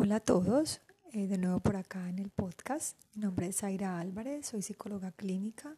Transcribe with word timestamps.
Hola 0.00 0.14
a 0.14 0.20
todos, 0.20 0.80
eh, 1.10 1.26
de 1.26 1.38
nuevo 1.38 1.58
por 1.58 1.74
acá 1.74 2.08
en 2.08 2.20
el 2.20 2.30
podcast. 2.30 2.96
Mi 3.16 3.22
nombre 3.22 3.48
es 3.48 3.56
Zaira 3.56 3.98
Álvarez, 3.98 4.46
soy 4.46 4.62
psicóloga 4.62 5.10
clínica. 5.10 5.76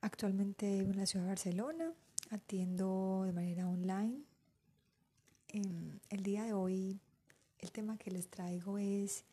Actualmente 0.00 0.78
vivo 0.78 0.92
en 0.92 0.98
la 0.98 1.06
ciudad 1.06 1.24
de 1.24 1.30
Barcelona, 1.30 1.92
atiendo 2.30 3.24
de 3.26 3.32
manera 3.32 3.66
online. 3.66 4.20
Em, 5.48 5.98
el 6.08 6.22
día 6.22 6.44
de 6.44 6.52
hoy 6.52 7.00
el 7.58 7.72
tema 7.72 7.98
que 7.98 8.12
les 8.12 8.28
traigo 8.28 8.78
es 8.78 9.24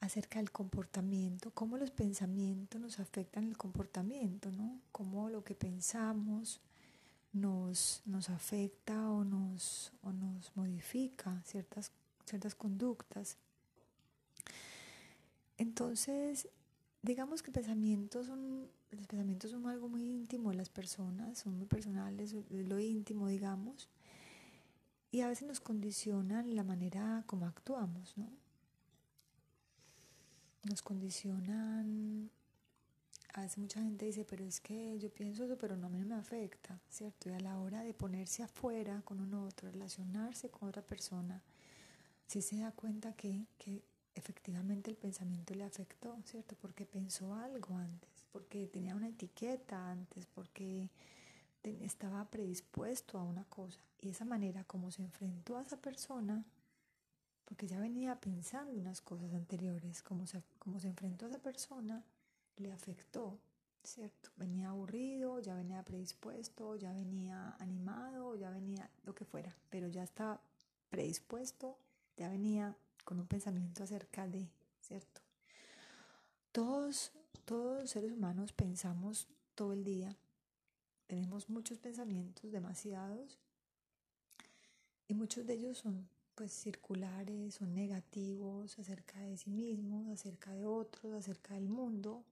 acerca 0.00 0.40
del 0.40 0.50
comportamiento, 0.50 1.52
cómo 1.52 1.78
los 1.78 1.92
pensamientos 1.92 2.80
nos 2.80 2.98
afectan 2.98 3.46
el 3.46 3.56
comportamiento, 3.56 4.50
¿no? 4.50 4.80
Cómo 4.90 5.30
lo 5.30 5.44
que 5.44 5.54
pensamos 5.54 6.60
nos, 7.32 8.02
nos 8.04 8.30
afecta 8.30 9.10
o 9.10 9.22
nos, 9.22 9.92
o 10.02 10.12
nos 10.12 10.50
modifica 10.56 11.40
ciertas 11.44 11.90
cosas 11.90 12.03
ciertas 12.24 12.54
conductas. 12.54 13.36
Entonces, 15.56 16.48
digamos 17.02 17.42
que 17.42 17.52
pensamientos 17.52 18.26
son, 18.26 18.68
los 18.90 19.06
pensamientos 19.06 19.50
son 19.50 19.66
algo 19.66 19.88
muy 19.88 20.02
íntimo 20.02 20.50
de 20.50 20.56
las 20.56 20.70
personas, 20.70 21.38
son 21.38 21.56
muy 21.58 21.66
personales, 21.66 22.34
lo 22.50 22.78
íntimo, 22.80 23.28
digamos, 23.28 23.88
y 25.14 25.20
a 25.20 25.28
veces 25.28 25.46
nos 25.46 25.60
condicionan 25.60 26.56
la 26.56 26.64
manera 26.64 27.22
como 27.26 27.46
actuamos, 27.46 28.16
¿no? 28.16 28.28
Nos 30.64 30.82
condicionan, 30.82 32.30
a 33.34 33.42
veces 33.42 33.58
mucha 33.58 33.80
gente 33.80 34.06
dice, 34.06 34.24
pero 34.24 34.44
es 34.44 34.60
que 34.60 34.98
yo 34.98 35.10
pienso 35.10 35.44
eso, 35.44 35.56
pero 35.56 35.76
no 35.76 35.86
a 35.86 35.90
mí 35.90 36.00
no 36.00 36.06
me 36.06 36.14
afecta, 36.14 36.80
¿cierto? 36.88 37.28
Y 37.28 37.32
a 37.32 37.38
la 37.38 37.60
hora 37.60 37.82
de 37.82 37.94
ponerse 37.94 38.42
afuera 38.42 39.02
con 39.04 39.20
un 39.20 39.34
otro, 39.34 39.70
relacionarse 39.70 40.48
con 40.48 40.68
otra 40.68 40.82
persona, 40.82 41.40
si 42.26 42.42
se 42.42 42.58
da 42.58 42.72
cuenta 42.72 43.12
que, 43.14 43.46
que 43.58 43.82
efectivamente 44.14 44.90
el 44.90 44.96
pensamiento 44.96 45.54
le 45.54 45.64
afectó, 45.64 46.16
¿cierto? 46.24 46.56
Porque 46.60 46.86
pensó 46.86 47.34
algo 47.34 47.76
antes, 47.76 48.26
porque 48.32 48.66
tenía 48.66 48.94
una 48.94 49.08
etiqueta 49.08 49.90
antes, 49.90 50.26
porque 50.26 50.90
estaba 51.62 52.24
predispuesto 52.26 53.18
a 53.18 53.24
una 53.24 53.44
cosa. 53.44 53.80
Y 54.00 54.10
esa 54.10 54.24
manera 54.24 54.64
como 54.64 54.90
se 54.90 55.02
enfrentó 55.02 55.56
a 55.56 55.62
esa 55.62 55.76
persona, 55.78 56.44
porque 57.44 57.66
ya 57.66 57.78
venía 57.78 58.20
pensando 58.20 58.80
unas 58.80 59.00
cosas 59.00 59.32
anteriores, 59.34 60.02
como 60.02 60.26
se, 60.26 60.42
como 60.58 60.80
se 60.80 60.88
enfrentó 60.88 61.26
a 61.26 61.30
esa 61.30 61.38
persona, 61.38 62.04
le 62.56 62.72
afectó, 62.72 63.38
¿cierto? 63.82 64.30
Venía 64.36 64.68
aburrido, 64.68 65.40
ya 65.40 65.54
venía 65.54 65.82
predispuesto, 65.82 66.76
ya 66.76 66.92
venía 66.92 67.56
animado, 67.58 68.36
ya 68.36 68.50
venía 68.50 68.90
lo 69.04 69.14
que 69.14 69.24
fuera, 69.24 69.54
pero 69.70 69.88
ya 69.88 70.02
estaba 70.02 70.40
predispuesto 70.90 71.76
ya 72.16 72.28
venía 72.28 72.76
con 73.04 73.20
un 73.20 73.26
pensamiento 73.26 73.82
acerca 73.82 74.26
de, 74.26 74.48
¿cierto? 74.80 75.20
Todos, 76.52 77.12
todos 77.44 77.80
los 77.80 77.90
seres 77.90 78.12
humanos 78.12 78.52
pensamos 78.52 79.28
todo 79.54 79.72
el 79.72 79.84
día, 79.84 80.16
tenemos 81.06 81.48
muchos 81.48 81.78
pensamientos, 81.78 82.50
demasiados, 82.50 83.38
y 85.06 85.14
muchos 85.14 85.46
de 85.46 85.54
ellos 85.54 85.78
son 85.78 86.08
pues 86.34 86.52
circulares, 86.52 87.54
son 87.54 87.74
negativos 87.74 88.78
acerca 88.78 89.20
de 89.20 89.36
sí 89.36 89.50
mismos, 89.50 90.08
acerca 90.08 90.52
de 90.52 90.66
otros, 90.66 91.12
acerca 91.14 91.54
del 91.54 91.68
mundo. 91.68 92.24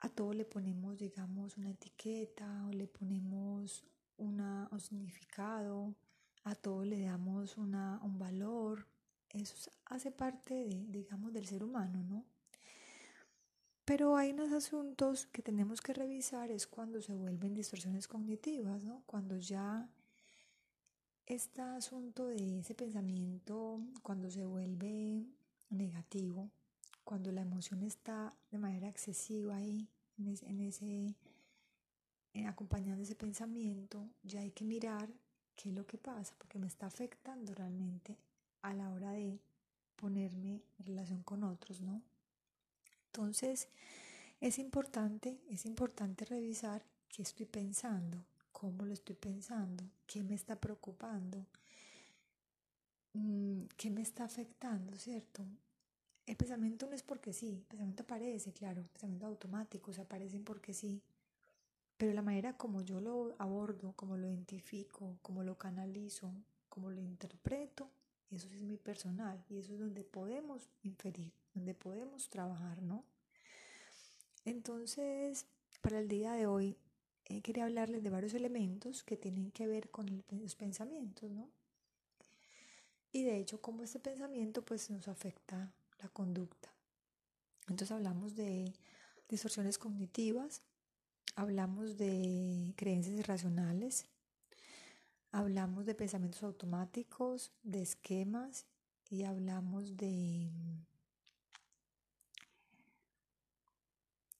A 0.00 0.08
todo 0.08 0.34
le 0.34 0.44
ponemos, 0.44 0.98
digamos, 0.98 1.56
una 1.56 1.70
etiqueta 1.70 2.66
o 2.68 2.72
le 2.72 2.86
ponemos 2.86 3.84
una, 4.18 4.68
un 4.70 4.80
significado 4.80 5.94
a 6.44 6.54
todo 6.54 6.84
le 6.84 7.00
damos 7.00 7.56
una, 7.56 7.98
un 8.02 8.18
valor, 8.18 8.86
eso 9.30 9.70
hace 9.86 10.10
parte 10.10 10.54
de, 10.54 10.86
digamos, 10.88 11.32
del 11.32 11.46
ser 11.46 11.64
humano, 11.64 12.02
¿no? 12.02 12.24
Pero 13.84 14.16
hay 14.16 14.30
unos 14.30 14.52
asuntos 14.52 15.26
que 15.26 15.42
tenemos 15.42 15.80
que 15.80 15.92
revisar, 15.92 16.50
es 16.50 16.66
cuando 16.66 17.02
se 17.02 17.14
vuelven 17.14 17.54
distorsiones 17.54 18.08
cognitivas, 18.08 18.84
¿no? 18.84 19.02
Cuando 19.06 19.36
ya 19.38 19.88
este 21.26 21.60
asunto 21.62 22.26
de 22.26 22.60
ese 22.60 22.74
pensamiento, 22.74 23.80
cuando 24.02 24.30
se 24.30 24.44
vuelve 24.44 25.26
negativo, 25.70 26.50
cuando 27.04 27.32
la 27.32 27.42
emoción 27.42 27.82
está 27.82 28.34
de 28.50 28.58
manera 28.58 28.88
excesiva 28.88 29.56
ahí, 29.56 29.88
en 30.16 30.28
en 30.28 30.60
ese 30.60 31.14
eh, 32.34 32.46
acompañando 32.46 33.02
ese 33.02 33.14
pensamiento, 33.14 34.08
ya 34.22 34.40
hay 34.40 34.50
que 34.50 34.64
mirar 34.64 35.08
qué 35.56 35.68
es 35.70 35.74
lo 35.74 35.86
que 35.86 35.98
pasa, 35.98 36.34
porque 36.38 36.58
me 36.58 36.66
está 36.66 36.86
afectando 36.86 37.54
realmente 37.54 38.18
a 38.62 38.72
la 38.74 38.90
hora 38.90 39.12
de 39.12 39.38
ponerme 39.96 40.62
en 40.78 40.86
relación 40.86 41.22
con 41.22 41.44
otros, 41.44 41.80
¿no? 41.80 42.02
Entonces, 43.06 43.68
es 44.40 44.58
importante, 44.58 45.40
es 45.48 45.66
importante 45.66 46.24
revisar 46.24 46.84
qué 47.08 47.22
estoy 47.22 47.46
pensando, 47.46 48.24
cómo 48.52 48.84
lo 48.84 48.92
estoy 48.92 49.14
pensando, 49.14 49.84
qué 50.06 50.22
me 50.22 50.34
está 50.34 50.56
preocupando, 50.56 51.46
mm, 53.12 53.62
qué 53.76 53.90
me 53.90 54.02
está 54.02 54.24
afectando, 54.24 54.96
¿cierto? 54.96 55.44
El 56.26 56.36
pensamiento 56.36 56.86
no 56.86 56.94
es 56.94 57.02
porque 57.02 57.32
sí, 57.32 57.50
el 57.50 57.64
pensamiento 57.64 58.02
aparece, 58.02 58.52
claro, 58.52 58.80
el 58.80 58.88
pensamiento 58.88 59.26
automático, 59.26 59.92
se 59.92 60.00
aparecen 60.00 60.42
porque 60.42 60.72
sí, 60.74 61.02
pero 61.96 62.12
la 62.12 62.22
manera 62.22 62.56
como 62.56 62.82
yo 62.82 63.00
lo 63.00 63.34
abordo, 63.38 63.92
como 63.92 64.16
lo 64.16 64.26
identifico, 64.26 65.18
como 65.22 65.42
lo 65.42 65.56
canalizo, 65.56 66.32
como 66.68 66.90
lo 66.90 67.00
interpreto, 67.00 67.90
eso 68.30 68.48
es 68.48 68.62
muy 68.62 68.76
personal 68.76 69.44
y 69.48 69.58
eso 69.58 69.74
es 69.74 69.78
donde 69.78 70.02
podemos 70.02 70.68
inferir, 70.82 71.32
donde 71.54 71.74
podemos 71.74 72.28
trabajar, 72.30 72.82
¿no? 72.82 73.04
Entonces, 74.44 75.46
para 75.80 76.00
el 76.00 76.08
día 76.08 76.32
de 76.32 76.46
hoy, 76.46 76.76
eh, 77.26 77.40
quería 77.42 77.64
hablarles 77.64 78.02
de 78.02 78.10
varios 78.10 78.34
elementos 78.34 79.02
que 79.02 79.16
tienen 79.16 79.50
que 79.50 79.66
ver 79.66 79.90
con 79.90 80.24
los 80.30 80.56
pensamientos, 80.56 81.30
¿no? 81.30 81.48
Y 83.12 83.22
de 83.22 83.38
hecho, 83.38 83.60
cómo 83.60 83.84
este 83.84 84.00
pensamiento 84.00 84.62
pues 84.62 84.90
nos 84.90 85.06
afecta 85.06 85.72
la 86.00 86.08
conducta. 86.08 86.74
Entonces 87.68 87.92
hablamos 87.92 88.34
de 88.34 88.74
distorsiones 89.28 89.78
cognitivas, 89.78 90.62
hablamos 91.36 91.96
de 91.96 92.74
creencias 92.76 93.18
irracionales, 93.18 94.06
hablamos 95.32 95.86
de 95.86 95.94
pensamientos 95.94 96.42
automáticos, 96.42 97.52
de 97.62 97.82
esquemas 97.82 98.66
y 99.10 99.24
hablamos 99.24 99.96
de, 99.96 100.50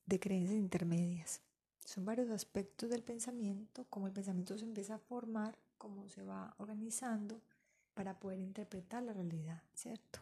de 0.06 0.20
creencias 0.20 0.58
intermedias. 0.58 1.40
Son 1.84 2.04
varios 2.04 2.30
aspectos 2.30 2.88
del 2.90 3.02
pensamiento, 3.02 3.86
cómo 3.90 4.06
el 4.06 4.12
pensamiento 4.12 4.56
se 4.56 4.64
empieza 4.64 4.94
a 4.94 4.98
formar, 4.98 5.58
cómo 5.76 6.08
se 6.08 6.22
va 6.22 6.54
organizando 6.58 7.40
para 7.94 8.18
poder 8.18 8.38
interpretar 8.38 9.02
la 9.02 9.12
realidad, 9.12 9.62
¿cierto? 9.74 10.20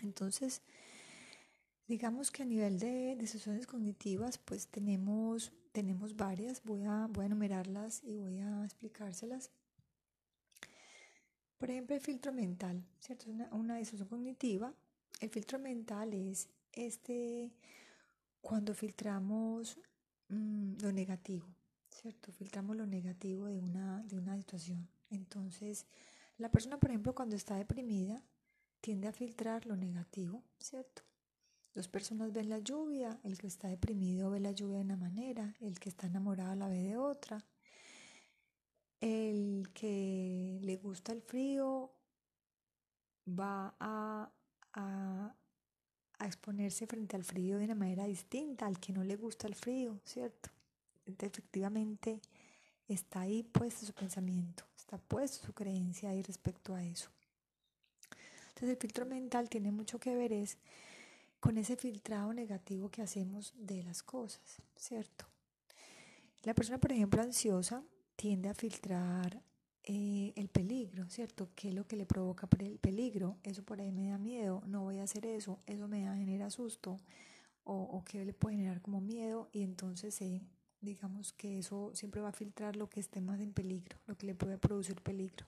Entonces, 0.00 0.62
Digamos 1.88 2.32
que 2.32 2.42
a 2.42 2.46
nivel 2.46 2.80
de 2.80 3.14
decisiones 3.16 3.66
cognitivas, 3.66 4.38
pues 4.38 4.66
tenemos, 4.66 5.52
tenemos 5.70 6.16
varias, 6.16 6.62
voy 6.64 6.82
a, 6.84 7.06
voy 7.08 7.24
a 7.24 7.26
enumerarlas 7.26 8.02
y 8.02 8.16
voy 8.16 8.40
a 8.40 8.64
explicárselas. 8.64 9.50
Por 11.58 11.70
ejemplo, 11.70 11.94
el 11.94 12.02
filtro 12.02 12.32
mental, 12.32 12.84
¿cierto? 12.98 13.30
Una, 13.30 13.48
una 13.52 13.78
cognitiva. 14.08 14.74
El 15.20 15.30
filtro 15.30 15.58
mental 15.58 16.12
es 16.12 16.48
este 16.72 17.52
cuando 18.40 18.74
filtramos 18.74 19.78
mm, 20.28 20.74
lo 20.82 20.92
negativo, 20.92 21.46
¿cierto? 21.88 22.32
Filtramos 22.32 22.76
lo 22.76 22.86
negativo 22.86 23.46
de 23.46 23.60
una, 23.60 24.02
de 24.02 24.18
una 24.18 24.36
situación. 24.36 24.88
Entonces, 25.10 25.86
la 26.36 26.50
persona, 26.50 26.78
por 26.78 26.90
ejemplo, 26.90 27.14
cuando 27.14 27.36
está 27.36 27.56
deprimida, 27.56 28.22
tiende 28.80 29.08
a 29.08 29.12
filtrar 29.12 29.66
lo 29.66 29.76
negativo, 29.76 30.42
¿cierto? 30.58 31.02
Dos 31.76 31.88
personas 31.88 32.32
ven 32.32 32.48
la 32.48 32.58
lluvia, 32.58 33.20
el 33.22 33.36
que 33.36 33.46
está 33.46 33.68
deprimido 33.68 34.30
ve 34.30 34.40
la 34.40 34.52
lluvia 34.52 34.78
de 34.78 34.84
una 34.84 34.96
manera, 34.96 35.54
el 35.60 35.78
que 35.78 35.90
está 35.90 36.06
enamorado 36.06 36.54
la 36.54 36.68
ve 36.68 36.78
de 36.78 36.96
otra. 36.96 37.44
El 38.98 39.68
que 39.74 40.58
le 40.62 40.76
gusta 40.78 41.12
el 41.12 41.20
frío 41.20 41.92
va 43.28 43.74
a, 43.78 44.32
a, 44.72 45.34
exponerse 46.24 46.86
frente 46.86 47.14
al 47.14 47.24
frío 47.24 47.58
de 47.58 47.66
una 47.66 47.74
manera 47.74 48.06
distinta 48.06 48.64
al 48.64 48.80
que 48.80 48.94
no 48.94 49.04
le 49.04 49.16
gusta 49.16 49.46
el 49.46 49.54
frío, 49.54 50.00
¿cierto? 50.02 50.48
Efectivamente 51.04 52.22
está 52.88 53.20
ahí 53.20 53.42
puesto 53.42 53.84
su 53.84 53.92
pensamiento, 53.92 54.64
está 54.78 54.96
puesto 54.96 55.44
su 55.44 55.52
creencia 55.52 56.08
ahí 56.08 56.22
respecto 56.22 56.74
a 56.74 56.82
eso. 56.82 57.10
Entonces 58.48 58.70
el 58.70 58.76
filtro 58.78 59.04
mental 59.04 59.50
tiene 59.50 59.70
mucho 59.72 60.00
que 60.00 60.14
ver 60.14 60.32
es 60.32 60.56
con 61.40 61.58
ese 61.58 61.76
filtrado 61.76 62.32
negativo 62.32 62.90
que 62.90 63.02
hacemos 63.02 63.54
de 63.56 63.82
las 63.82 64.02
cosas, 64.02 64.62
¿cierto? 64.76 65.26
La 66.42 66.54
persona, 66.54 66.78
por 66.78 66.92
ejemplo, 66.92 67.22
ansiosa 67.22 67.82
tiende 68.16 68.48
a 68.48 68.54
filtrar 68.54 69.42
eh, 69.84 70.32
el 70.36 70.48
peligro, 70.48 71.08
¿cierto? 71.08 71.50
¿Qué 71.54 71.68
es 71.68 71.74
lo 71.74 71.86
que 71.86 71.96
le 71.96 72.06
provoca 72.06 72.48
el 72.58 72.78
peligro? 72.78 73.38
Eso 73.42 73.62
por 73.62 73.80
ahí 73.80 73.92
me 73.92 74.08
da 74.08 74.18
miedo, 74.18 74.62
no 74.66 74.82
voy 74.82 74.98
a 74.98 75.04
hacer 75.04 75.26
eso, 75.26 75.60
eso 75.66 75.88
me 75.88 76.04
da, 76.04 76.16
genera 76.16 76.50
susto, 76.50 77.00
o, 77.64 77.74
o 77.74 78.04
qué 78.04 78.24
le 78.24 78.32
puede 78.32 78.56
generar 78.56 78.80
como 78.80 79.00
miedo, 79.00 79.48
y 79.52 79.62
entonces 79.62 80.20
digamos 80.80 81.32
que 81.32 81.58
eso 81.58 81.90
siempre 81.94 82.20
va 82.20 82.28
a 82.28 82.32
filtrar 82.32 82.76
lo 82.76 82.88
que 82.88 83.00
esté 83.00 83.20
más 83.20 83.40
en 83.40 83.52
peligro, 83.52 83.98
lo 84.06 84.16
que 84.16 84.26
le 84.26 84.34
puede 84.34 84.58
producir 84.58 85.00
peligro. 85.02 85.46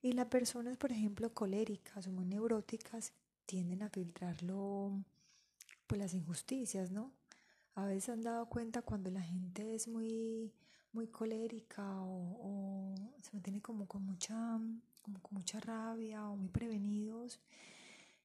Y 0.00 0.12
las 0.12 0.26
personas, 0.26 0.76
por 0.76 0.90
ejemplo, 0.90 1.32
coléricas 1.32 2.06
o 2.08 2.12
muy 2.12 2.24
neuróticas, 2.24 3.12
tienden 3.52 3.82
a 3.82 3.90
filtrarlo, 3.90 5.04
pues 5.86 6.00
las 6.00 6.14
injusticias, 6.14 6.90
¿no? 6.90 7.12
A 7.74 7.84
veces 7.84 8.08
han 8.08 8.22
dado 8.22 8.46
cuenta 8.46 8.80
cuando 8.80 9.10
la 9.10 9.20
gente 9.20 9.74
es 9.74 9.88
muy, 9.88 10.50
muy 10.94 11.06
colérica 11.08 11.84
o, 12.00 12.94
se 13.20 13.30
mantiene 13.34 13.60
como 13.60 13.86
con 13.86 14.06
mucha, 14.06 14.58
como 15.02 15.20
con 15.20 15.34
mucha 15.34 15.60
rabia 15.60 16.26
o 16.30 16.36
muy 16.36 16.48
prevenidos 16.48 17.40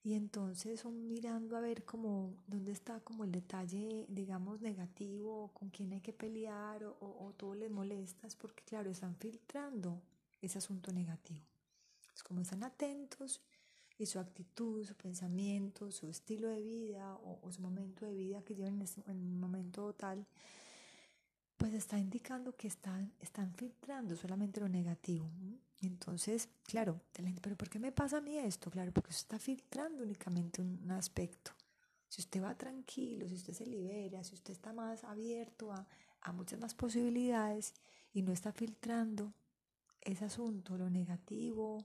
y 0.02 0.14
entonces 0.14 0.80
son 0.80 1.10
mirando 1.10 1.58
a 1.58 1.60
ver 1.60 1.84
como 1.84 2.34
dónde 2.48 2.72
está 2.72 3.02
como 3.02 3.26
el 3.26 3.34
detalle, 3.34 4.06
digamos, 4.08 4.62
negativo, 4.62 5.52
con 5.54 5.70
quién 5.72 5.92
hay 5.92 6.00
que 6.00 6.14
pelear 6.14 6.86
o, 6.86 7.34
todo 7.36 7.54
les 7.54 7.70
molesta, 7.70 8.28
es 8.28 8.38
porque 8.38 8.64
claro, 8.64 8.90
están 8.92 9.18
filtrando 9.18 10.02
ese 10.42 10.60
asunto 10.60 10.94
negativo. 10.94 11.44
Es 12.16 12.24
como 12.24 12.40
están 12.40 12.64
atentos 12.64 13.42
y 13.98 14.06
su 14.06 14.20
actitud, 14.20 14.86
su 14.86 14.96
pensamiento, 14.96 15.92
su 15.92 16.08
estilo 16.08 16.50
de 16.50 16.62
vida 16.62 17.16
o, 17.16 17.52
su 17.52 17.62
momento 17.62 18.06
de 18.06 18.14
vida 18.14 18.44
que 18.44 18.56
llevan 18.56 18.82
en, 19.08 19.18
un 19.18 19.40
momento 19.40 19.94
tal, 19.94 20.26
pues 21.58 21.74
está 21.74 21.98
indicando 21.98 22.56
que 22.56 22.68
están, 22.68 23.12
están 23.20 23.54
filtrando 23.56 24.16
solamente 24.16 24.60
lo 24.60 24.70
negativo. 24.70 25.30
Entonces, 25.82 26.50
claro, 26.64 27.02
pero 27.42 27.56
¿por 27.56 27.70
qué 27.70 27.80
me 27.80 27.92
pasa 27.92 28.18
a 28.18 28.22
mí 28.22 28.38
esto? 28.38 28.70
Claro, 28.70 28.92
porque 28.92 29.10
usted 29.10 29.24
está 29.24 29.40
filtrando 29.40 30.04
únicamente 30.04 30.62
un 30.62 30.92
aspecto. 30.92 31.52
Si 32.08 32.22
usted 32.22 32.42
va 32.42 32.56
tranquilo, 32.56 33.28
si 33.28 33.36
usted 33.36 33.54
se 33.54 33.66
libera, 33.66 34.24
si 34.24 34.36
usted 34.36 34.54
está 34.54 34.74
más 34.74 35.04
abierto 35.04 35.74
a, 35.74 35.88
a 36.22 36.32
muchas 36.32 36.60
más 36.60 36.74
posibilidades 36.74 37.74
y 38.14 38.22
no 38.22 38.32
está 38.32 38.52
filtrando 38.52 39.34
ese 40.02 40.26
asunto, 40.26 40.78
lo 40.78 40.90
negativo, 40.90 41.84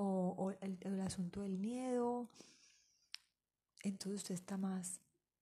o, 0.00 0.52
el, 0.60 1.00
asunto 1.00 1.42
del 1.42 1.58
miedo. 1.58 2.28
Entonces 3.82 4.22
usted 4.22 4.34
está 4.34 4.56
más, 4.56 5.00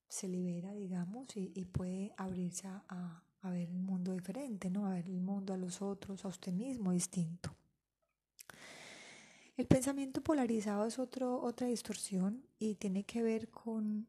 se 0.09 0.29
libera, 0.29 0.73
digamos, 0.73 1.29
y, 1.37 1.65
puede 1.67 2.13
abrirse 2.17 2.67
a, 2.69 3.23
ver 3.43 3.69
el 3.69 3.79
mundo 3.79 4.13
diferente, 4.13 4.71
¿no? 4.71 4.87
A 4.87 4.95
ver 4.95 5.07
el 5.07 5.21
mundo, 5.21 5.55
a 5.55 5.57
los 5.57 5.81
otros, 5.81 6.25
a 6.25 6.29
usted 6.29 6.53
mismo 6.53 6.91
distinto. 6.91 7.55
El 9.57 9.67
pensamiento 9.67 10.21
polarizado 10.21 10.85
es 10.87 10.99
otro, 10.99 11.41
otra 11.41 11.69
distorsión 11.69 12.45
y 12.59 12.75
tiene 12.75 13.05
que 13.05 13.23
ver 13.23 13.49
con 13.49 14.09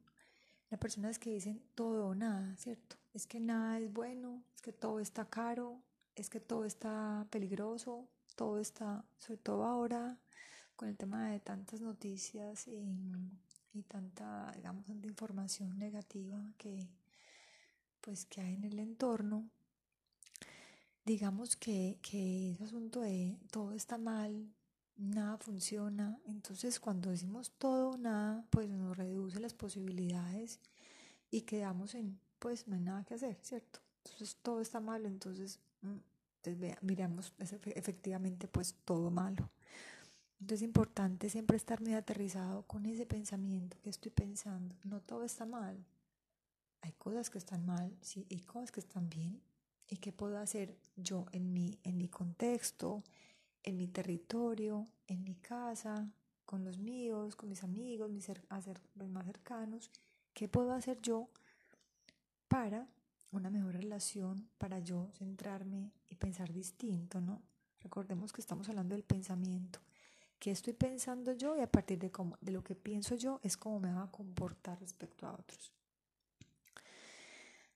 las 0.70 0.80
personas 0.80 1.20
que 1.20 1.30
dicen 1.30 1.62
todo 1.76 2.08
o 2.08 2.16
nada, 2.16 2.56
¿cierto? 2.58 2.98
Es 3.14 3.28
que 3.28 3.40
nada 3.40 3.80
es 3.80 3.94
bueno, 3.94 4.44
es 4.56 4.62
que 4.62 4.74
todo 4.74 5.00
está 5.00 5.26
caro, 5.26 5.80
es 6.16 6.30
que 6.30 6.40
todo 6.40 6.66
está 6.66 7.28
peligroso, 7.30 8.10
todo 8.38 8.60
está, 8.60 9.04
sobre 9.18 9.39
todo 9.39 9.66
ahora, 9.66 10.18
con 10.78 10.88
el 10.88 10.95
tema 10.95 11.31
de 11.31 11.39
tantas 11.39 11.81
noticias 11.81 12.68
y, 12.68 13.84
tanta, 13.89 14.51
digamos, 14.56 14.86
tanta 14.86 15.07
información 15.07 15.78
negativa 15.78 16.39
que, 16.57 16.88
pues, 18.00 18.25
que 18.25 18.42
hay 18.42 18.54
en 18.54 18.63
el 18.63 18.80
entorno, 18.80 19.50
digamos 21.04 21.56
que, 21.56 21.98
que 22.01 22.51
ese 22.51 22.63
asunto 22.63 23.01
de 23.01 23.38
todo 23.51 23.72
está 23.74 23.98
mal, 23.98 24.54
nada 24.98 25.38
funciona, 25.38 26.19
entonces 26.25 26.80
cuando 26.80 27.10
decimos 27.10 27.51
todo, 27.57 27.98
nada, 27.98 28.45
pues 28.51 28.69
nos 28.69 28.95
reduce 28.95 29.39
las 29.39 29.54
posibilidades 29.54 30.60
y 31.31 31.42
quedamos 31.42 31.95
en, 31.95 32.19
pues 32.39 32.68
no 32.68 32.75
hay 32.75 32.81
nada 32.81 33.04
que 33.04 33.16
hacer, 33.16 33.39
¿cierto? 33.42 33.80
Entonces 34.04 34.38
todo 34.42 34.62
está 34.62 34.80
mal, 34.80 35.06
entonces, 35.06 35.60
mm, 36.56 36.86
miramos 36.86 37.34
efectivamente 37.76 38.48
pues 38.48 38.76
todo 38.86 39.12
malo. 39.12 39.50
Entonces 40.40 40.62
es 40.62 40.68
importante 40.68 41.30
siempre 41.30 41.58
estar 41.58 41.82
muy 41.82 41.94
aterrizado 41.94 42.64
con 42.64 42.86
ese 42.86 43.06
pensamiento 43.06 43.78
que 43.82 43.90
estoy 43.90 44.12
pensando. 44.12 44.76
No 44.84 45.02
todo 45.02 45.24
está 45.24 45.46
mal. 45.46 45.84
Hay 46.82 46.92
cosas 46.94 47.30
que 47.30 47.40
están 47.40 47.66
mal, 47.66 47.98
sí, 48.02 48.26
y 48.30 48.42
cosas 48.42 48.72
que 48.72 48.80
están 48.80 49.10
bien. 49.10 49.42
¿Y 49.90 49.98
qué 49.98 50.12
puedo 50.12 50.38
hacer 50.38 50.78
yo 50.96 51.26
en 51.32 51.54
mi, 51.54 51.80
en 51.84 51.98
mi 51.98 52.08
contexto, 52.08 53.04
en 53.64 53.78
mi 53.78 53.88
territorio, 53.88 54.86
en 55.08 55.24
mi 55.24 55.36
casa, 55.36 56.08
con 56.46 56.64
los 56.64 56.78
míos, 56.78 57.36
con 57.36 57.50
mis 57.50 57.64
amigos, 57.64 58.12
mis 58.12 58.30
los 58.96 59.10
más 59.10 59.26
cercanos? 59.26 59.90
¿Qué 60.34 60.48
puedo 60.48 60.72
hacer 60.74 61.02
yo 61.02 61.30
para 62.48 62.88
una 63.31 63.50
mejor 63.50 63.75
relación, 63.75 64.50
para 64.57 64.79
yo 64.79 65.09
centrarme 65.18 65.91
y 66.09 66.15
pensar 66.15 66.51
distinto, 66.51 67.21
¿no? 67.21 67.41
Recordemos 67.81 68.33
que 68.33 68.41
estamos 68.41 68.68
hablando 68.69 68.95
del 68.95 69.03
pensamiento 69.03 69.79
qué 70.39 70.51
estoy 70.51 70.74
pensando 70.74 71.33
yo 71.33 71.57
y 71.57 71.62
a 71.62 71.71
partir 71.71 72.00
de, 72.00 72.12
cómo, 72.12 72.38
de 72.41 72.51
lo 72.51 72.63
que 72.63 72.75
pienso 72.75 73.15
yo 73.15 73.39
es 73.44 73.57
cómo 73.57 73.79
me 73.79 73.94
va 73.94 74.03
a 74.03 74.12
comportar 74.12 74.79
respecto 74.79 75.25
a 75.25 75.33
otros. 75.33 75.74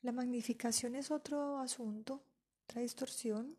La 0.02 0.12
magnificación 0.12 0.96
es 0.96 1.12
otro 1.12 1.60
asunto, 1.60 2.24
otra 2.64 2.82
distorsión. 2.82 3.56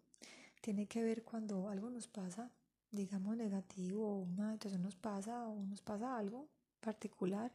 Tiene 0.61 0.87
que 0.87 1.03
ver 1.03 1.23
cuando 1.23 1.69
algo 1.69 1.91
nos 1.91 2.09
pasa, 2.09 2.51
digamos 2.91 3.37
negativo, 3.37 4.09
o 4.09 4.19
una 4.23 4.53
situación 4.53 4.83
nos 4.83 4.97
pasa 4.97 5.47
o 5.47 5.65
nos 5.67 5.81
pasa 5.81 6.17
algo 6.17 6.49
particular 6.81 7.53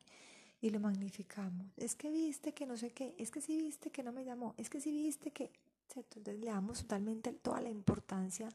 y 0.61 0.69
lo 0.69 0.79
magnificamos. 0.79 1.67
Es 1.77 1.95
que 1.95 2.09
viste 2.09 2.53
que 2.53 2.65
no 2.65 2.77
sé 2.77 2.91
qué, 2.91 3.15
es 3.17 3.31
que 3.31 3.41
sí 3.41 3.57
viste 3.57 3.91
que 3.91 4.03
no 4.03 4.11
me 4.11 4.25
llamó, 4.25 4.53
es 4.57 4.69
que 4.69 4.81
sí 4.81 4.91
viste 4.91 5.31
que... 5.31 5.51
Entonces 5.95 6.39
le 6.39 6.47
damos 6.47 6.81
totalmente 6.81 7.31
toda 7.33 7.61
la 7.61 7.69
importancia 7.69 8.49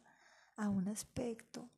a 0.56 0.68
un 0.68 0.86
aspecto 0.88 1.68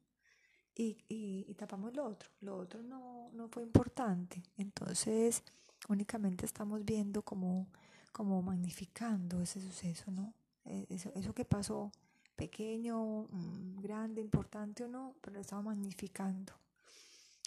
y, 0.74 0.96
y, 1.08 1.54
tapamos 1.54 1.94
lo 1.94 2.04
otro. 2.04 2.28
Lo 2.40 2.56
otro 2.56 2.82
no, 2.82 3.30
no 3.32 3.48
fue 3.48 3.62
importante. 3.62 4.42
Entonces, 4.58 5.42
únicamente 5.88 6.44
estamos 6.44 6.84
viendo 6.84 7.22
como, 7.22 7.68
como 8.12 8.42
magnificando 8.42 9.40
ese 9.40 9.60
suceso, 9.60 10.10
¿no? 10.10 10.34
E, 10.64 10.86
eso, 10.90 11.12
eso 11.14 11.32
que 11.32 11.44
pasó, 11.44 11.92
pequeño, 12.34 13.28
mm, 13.30 13.80
grande, 13.80 14.20
importante 14.20 14.84
o 14.84 14.88
no, 14.88 15.14
pero 15.20 15.34
lo 15.34 15.40
estamos 15.40 15.64
magnificando. 15.64 16.52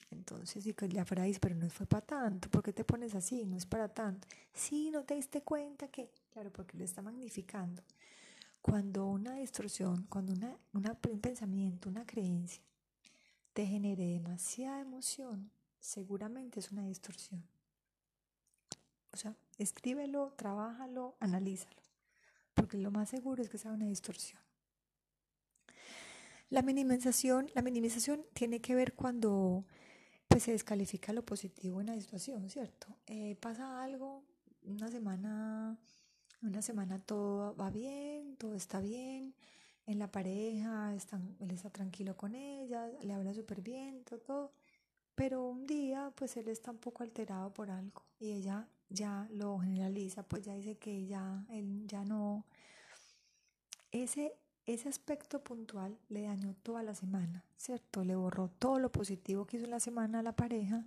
Entonces, 0.09 0.65
y 0.65 0.73
que 0.73 0.87
la 0.87 1.05
frase, 1.05 1.37
pero 1.39 1.55
no 1.55 1.69
fue 1.69 1.85
para 1.85 2.05
tanto, 2.05 2.49
¿por 2.49 2.63
qué 2.63 2.71
te 2.71 2.83
pones 2.83 3.13
así? 3.13 3.45
No 3.45 3.57
es 3.57 3.65
para 3.65 3.89
tanto. 3.89 4.27
Sí, 4.53 4.89
no 4.89 5.03
te 5.03 5.15
diste 5.15 5.41
cuenta 5.41 5.89
que, 5.89 6.11
claro, 6.31 6.51
porque 6.51 6.77
lo 6.77 6.85
está 6.85 7.01
magnificando. 7.01 7.83
Cuando 8.61 9.05
una 9.07 9.35
distorsión, 9.35 10.05
cuando 10.09 10.33
una, 10.33 10.57
una, 10.73 10.97
un 11.09 11.19
pensamiento, 11.19 11.89
una 11.89 12.05
creencia, 12.05 12.61
te 13.53 13.65
genere 13.65 14.05
demasiada 14.05 14.81
emoción, 14.81 15.51
seguramente 15.79 16.59
es 16.59 16.71
una 16.71 16.85
distorsión. 16.85 17.43
O 19.11 19.17
sea, 19.17 19.35
escríbelo, 19.57 20.33
trabájalo, 20.37 21.15
analízalo, 21.19 21.81
porque 22.53 22.77
lo 22.77 22.91
más 22.91 23.09
seguro 23.09 23.41
es 23.41 23.49
que 23.49 23.57
sea 23.57 23.71
una 23.71 23.85
distorsión. 23.85 24.41
La 26.49 26.61
minimización, 26.61 27.49
la 27.55 27.61
minimización 27.61 28.25
tiene 28.33 28.61
que 28.61 28.75
ver 28.75 28.93
cuando 28.93 29.65
pues, 30.37 30.43
se 30.43 30.51
descalifica 30.51 31.13
lo 31.13 31.25
positivo 31.25 31.81
en 31.81 31.87
la 31.87 31.99
situación, 31.99 32.47
¿cierto? 32.47 32.85
Eh, 33.07 33.35
pasa 33.41 33.81
algo, 33.81 34.23
una 34.65 34.87
semana, 34.91 35.75
una 36.43 36.61
semana 36.61 36.99
todo 36.99 37.55
va 37.55 37.71
bien, 37.71 38.35
todo 38.37 38.53
está 38.53 38.79
bien, 38.79 39.33
en 39.87 39.97
la 39.97 40.11
pareja, 40.11 40.93
están, 40.93 41.35
él 41.39 41.49
está 41.49 41.71
tranquilo 41.71 42.15
con 42.15 42.35
ella, 42.35 42.87
le 43.01 43.13
habla 43.13 43.33
súper 43.33 43.61
bien, 43.61 44.03
todo, 44.03 44.51
pero 45.15 45.43
un 45.43 45.65
día 45.65 46.13
pues 46.15 46.37
él 46.37 46.49
está 46.49 46.69
un 46.69 46.77
poco 46.77 47.01
alterado 47.01 47.51
por 47.51 47.71
algo 47.71 48.03
y 48.19 48.33
ella 48.33 48.67
ya 48.89 49.27
lo 49.31 49.57
generaliza, 49.57 50.21
pues 50.21 50.43
ya 50.43 50.53
dice 50.53 50.77
que 50.77 51.07
ya, 51.07 51.43
él 51.49 51.87
ya 51.87 52.05
no, 52.05 52.45
ese, 53.91 54.35
ese 54.67 54.89
aspecto 54.89 55.41
puntual 55.41 55.97
le 56.09 56.23
dañó 56.23 56.53
toda 56.61 56.83
la 56.83 56.93
semana, 56.93 57.45
¿cierto? 57.55 58.03
Le 58.03 58.15
borró 58.15 58.49
todo 58.49 58.79
lo 58.79 58.91
positivo 58.91 59.47
que 59.47 59.57
hizo 59.57 59.65
la 59.65 59.79
semana 59.79 60.19
a 60.19 60.23
la 60.23 60.35
pareja 60.35 60.85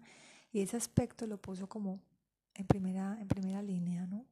y 0.53 0.61
ese 0.61 0.77
aspecto 0.77 1.27
lo 1.27 1.41
puso 1.41 1.67
como 1.67 1.99
en 2.55 2.67
primera, 2.67 3.17
en 3.19 3.27
primera 3.27 3.63
línea, 3.63 4.07
¿no? 4.07 4.27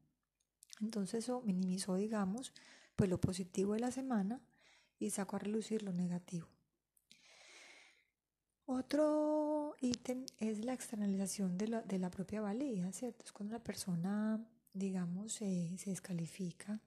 Entonces 0.83 1.25
eso 1.25 1.41
minimizó, 1.41 1.97
digamos, 1.97 2.53
pues 2.95 3.09
lo 3.09 3.19
positivo 3.21 3.73
de 3.73 3.81
la 3.81 3.91
semana 3.91 4.43
y 4.99 5.11
saco 5.11 5.37
a 5.37 5.39
relucir 5.39 5.83
lo 5.83 5.95
negativo. 5.95 6.47
Otro 8.67 9.77
ítem 9.81 10.27
es 10.41 10.63
la 10.63 10.75
externalización 10.75 11.57
de 11.57 11.69
la, 11.69 11.81
de 11.81 11.99
la 11.99 12.11
propia 12.11 12.43
valía, 12.43 12.93
¿cierto? 12.93 13.25
Es 13.25 13.33
cuando 13.33 13.55
la 13.55 13.65
persona, 13.65 14.45
digamos, 14.75 15.33
se 15.33 15.79
descalifica 15.87 16.83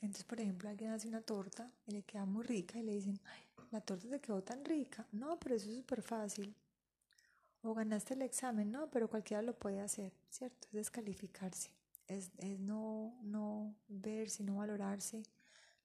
Entonces, 0.00 0.24
por 0.24 0.40
ejemplo, 0.40 0.68
alguien 0.68 0.90
hace 0.90 1.08
una 1.08 1.20
torta 1.20 1.70
y 1.86 1.92
le 1.92 2.02
queda 2.02 2.24
muy 2.24 2.44
rica 2.44 2.78
y 2.78 2.82
le 2.82 2.92
dicen, 2.92 3.18
ay, 3.24 3.42
la 3.70 3.80
torta 3.80 4.08
te 4.08 4.20
quedó 4.20 4.42
tan 4.42 4.64
rica. 4.64 5.06
No, 5.12 5.38
pero 5.38 5.54
eso 5.54 5.70
es 5.70 5.76
súper 5.76 6.02
fácil. 6.02 6.54
O 7.62 7.74
ganaste 7.74 8.14
el 8.14 8.22
examen, 8.22 8.70
no, 8.70 8.88
pero 8.90 9.08
cualquiera 9.08 9.42
lo 9.42 9.54
puede 9.58 9.80
hacer, 9.80 10.12
¿cierto? 10.30 10.68
Es 10.68 10.74
descalificarse, 10.74 11.70
es, 12.06 12.30
es 12.38 12.60
no, 12.60 13.18
no 13.22 13.74
ver, 13.88 14.30
sino 14.30 14.56
valorarse 14.56 15.24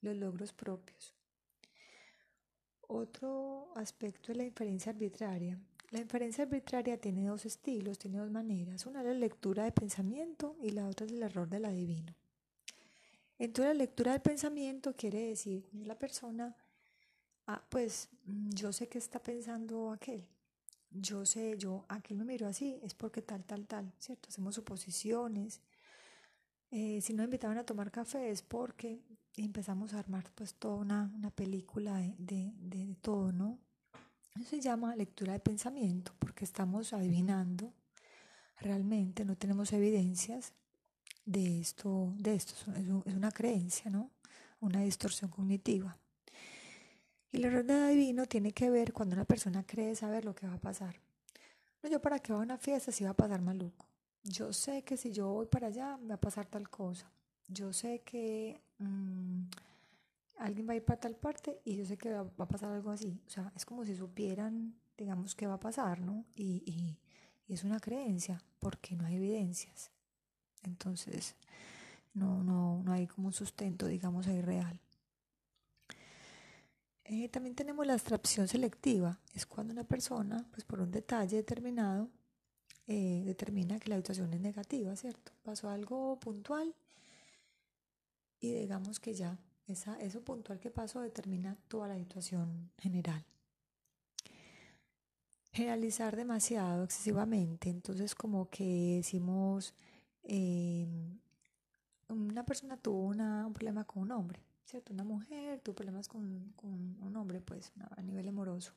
los 0.02 0.16
logros 0.16 0.54
propios. 0.54 1.16
Otro 2.88 3.72
aspecto 3.76 4.32
es 4.32 4.38
la 4.38 4.44
inferencia 4.44 4.92
arbitraria. 4.92 5.58
La 5.92 6.02
inferencia 6.02 6.44
arbitraria 6.44 7.00
tiene 7.00 7.26
dos 7.26 7.46
estilos, 7.46 7.98
tiene 7.98 8.20
dos 8.20 8.30
maneras. 8.30 8.86
Una 8.86 9.00
es 9.00 9.08
la 9.08 9.14
lectura 9.14 9.64
de 9.64 9.72
pensamiento 9.72 10.56
y 10.62 10.72
la 10.72 10.88
otra 10.88 11.06
es 11.06 11.14
el 11.14 11.24
error 11.24 11.50
del 11.50 11.66
adivino. 11.66 12.14
Entonces 13.42 13.74
la 13.74 13.80
lectura 13.80 14.12
del 14.12 14.22
pensamiento 14.22 14.96
quiere 14.96 15.30
decir 15.30 15.68
la 15.74 15.98
persona, 15.98 16.56
ah, 17.48 17.66
pues 17.70 18.08
mm, 18.26 18.52
yo 18.52 18.72
sé 18.72 18.88
que 18.88 19.00
está 19.00 19.18
pensando 19.18 19.92
aquel, 19.92 20.28
yo 20.92 21.26
sé, 21.26 21.58
yo, 21.58 21.84
aquel 21.90 22.18
me 22.18 22.24
miró 22.24 22.46
así, 22.48 22.80
es 22.84 22.94
porque 22.94 23.24
tal, 23.24 23.44
tal, 23.44 23.66
tal, 23.66 23.92
¿cierto? 23.98 24.30
Hacemos 24.30 24.54
suposiciones. 24.54 25.60
Eh, 26.70 27.02
si 27.02 27.16
no 27.16 27.24
invitaban 27.24 27.58
a 27.58 27.66
tomar 27.66 27.90
café 27.90 28.30
es 28.30 28.44
porque 28.44 29.02
empezamos 29.36 29.96
a 29.96 30.00
armar 30.00 30.32
pues 30.36 30.54
toda 30.54 30.76
una, 30.76 31.12
una 31.16 31.32
película 31.32 31.98
de, 31.98 32.14
de, 32.20 32.54
de 32.60 32.96
todo, 33.02 33.32
¿no? 33.32 33.58
Eso 34.36 34.52
se 34.52 34.62
llama 34.62 34.96
lectura 34.96 35.34
de 35.34 35.40
pensamiento 35.40 36.14
porque 36.20 36.46
estamos 36.46 36.94
adivinando 36.94 37.74
realmente, 38.58 39.26
no 39.26 39.36
tenemos 39.36 39.74
evidencias, 39.74 40.54
de 41.32 41.60
esto, 41.60 42.14
de 42.18 42.36
esto 42.36 42.54
es, 42.76 43.16
una 43.16 43.32
creencia, 43.32 43.90
¿no? 43.90 44.12
Una 44.60 44.82
distorsión 44.82 45.32
cognitiva. 45.32 45.98
Y 47.32 47.38
el 47.38 47.46
error 47.46 47.64
de 47.64 47.74
adivino 47.74 48.26
tiene 48.26 48.52
que 48.52 48.70
ver 48.70 48.92
cuando 48.92 49.16
una 49.16 49.26
persona 49.26 49.64
cree 49.66 49.96
saber 49.96 50.26
lo 50.26 50.36
que 50.36 50.48
va 50.48 50.56
a 50.56 50.62
pasar. 50.62 51.00
No, 51.82 51.90
yo 51.90 52.02
para 52.02 52.20
qué 52.20 52.34
voy 52.34 52.42
a 52.42 52.44
una 52.44 52.58
fiesta 52.58 52.92
si 52.92 53.04
va 53.04 53.12
a 53.12 53.16
pasar 53.16 53.42
maluco. 53.42 53.86
Yo 54.24 54.54
sé 54.54 54.84
que 54.84 54.98
si 54.98 55.12
yo 55.12 55.30
voy 55.30 55.46
para 55.48 55.68
allá 55.68 55.98
me 55.98 56.10
va 56.10 56.16
a 56.16 56.20
pasar 56.20 56.46
tal 56.46 56.70
cosa. 56.70 57.10
Yo 57.48 57.74
sé 57.74 58.02
que 58.02 58.62
mm, 58.78 59.44
alguien 60.38 60.68
va 60.68 60.74
a 60.74 60.76
ir 60.76 60.86
para 60.86 61.00
tal 61.00 61.16
parte 61.16 61.62
y 61.64 61.76
yo 61.76 61.86
sé 61.86 61.98
que 61.98 62.12
va, 62.12 62.30
a 62.38 62.48
pasar 62.48 62.72
algo 62.74 62.92
así. 62.92 63.20
O 63.26 63.30
sea, 63.30 63.52
es 63.56 63.66
como 63.66 63.86
si 63.86 63.96
supieran, 63.96 64.76
digamos, 64.98 65.34
qué 65.34 65.48
va 65.48 65.56
a 65.56 65.60
pasar, 65.60 66.02
¿no? 66.02 66.26
Y, 66.36 66.98
y 67.48 67.54
es 67.54 67.64
una 67.64 67.80
creencia 67.80 68.44
porque 68.60 68.96
no 68.96 69.06
hay 69.06 69.16
evidencias. 69.16 69.91
Entonces, 70.64 71.36
no, 72.14 72.44
no, 72.44 72.82
no 72.84 72.94
hay 72.94 73.08
como 73.08 73.28
un 73.28 73.34
sustento, 73.34 73.88
digamos, 73.88 74.28
ahí 74.28 74.42
real. 74.42 74.80
Eh, 77.06 77.28
también 77.30 77.56
tenemos 77.56 77.86
la 77.86 77.94
abstracción 77.94 78.48
selectiva, 78.48 79.20
es 79.34 79.46
cuando 79.46 79.74
una 79.74 79.84
persona, 79.84 80.46
pues 80.52 80.64
por 80.64 80.80
un 80.80 80.92
detalle 80.92 81.36
determinado, 81.36 82.10
eh, 82.88 83.24
determina 83.26 83.80
que 83.80 83.90
la 83.90 83.98
situación 83.98 84.34
es 84.34 84.40
negativa, 84.40 84.96
¿cierto? 84.96 85.32
Pasó 85.44 85.70
algo 85.70 86.20
puntual 86.20 86.74
y 88.40 88.54
digamos 88.54 89.00
que 89.00 89.14
ya 89.14 89.38
esa, 89.68 90.00
eso 90.00 90.22
puntual 90.22 90.60
que 90.60 90.72
pasó 90.72 91.02
determina 91.02 91.58
toda 91.68 91.88
la 91.88 91.98
situación 91.98 92.72
general. 92.78 93.26
Generalizar 95.52 96.16
demasiado, 96.16 96.86
excesivamente, 96.86 97.70
entonces 97.70 98.16
como 98.16 98.50
que 98.50 98.96
decimos 98.98 99.74
Em, 100.24 101.20
una 102.10 102.46
persona 102.46 102.78
tuvo 102.78 103.08
un 103.08 103.54
problema 103.54 103.86
con 103.86 104.04
un 104.04 104.12
hombre, 104.12 104.40
¿cierto? 104.66 104.94
Una 104.94 105.04
mujer 105.04 105.60
tuvo 105.62 105.76
problemas 105.76 106.08
con, 106.08 106.54
un 106.62 107.16
hombre, 107.16 107.42
pues, 107.42 107.72
a 107.98 108.02
nivel 108.02 108.28
amoroso. 108.28 108.74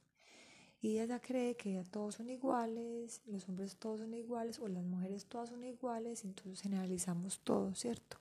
Y 0.85 0.99
ella 0.99 1.19
cree 1.19 1.57
que 1.57 1.83
todos 1.91 2.17
son 2.17 2.29
iguales, 2.29 3.23
los 3.25 3.49
hombres 3.49 3.77
todos 3.77 4.01
son 4.01 4.13
iguales, 4.13 4.59
o 4.59 4.69
las 4.69 4.85
mujeres 4.85 5.25
todas 5.25 5.49
son 5.49 5.65
iguales, 5.65 6.25
entonces 6.25 6.61
generalizamos 6.61 7.41
todo, 7.41 7.75
¿cierto? 7.75 8.19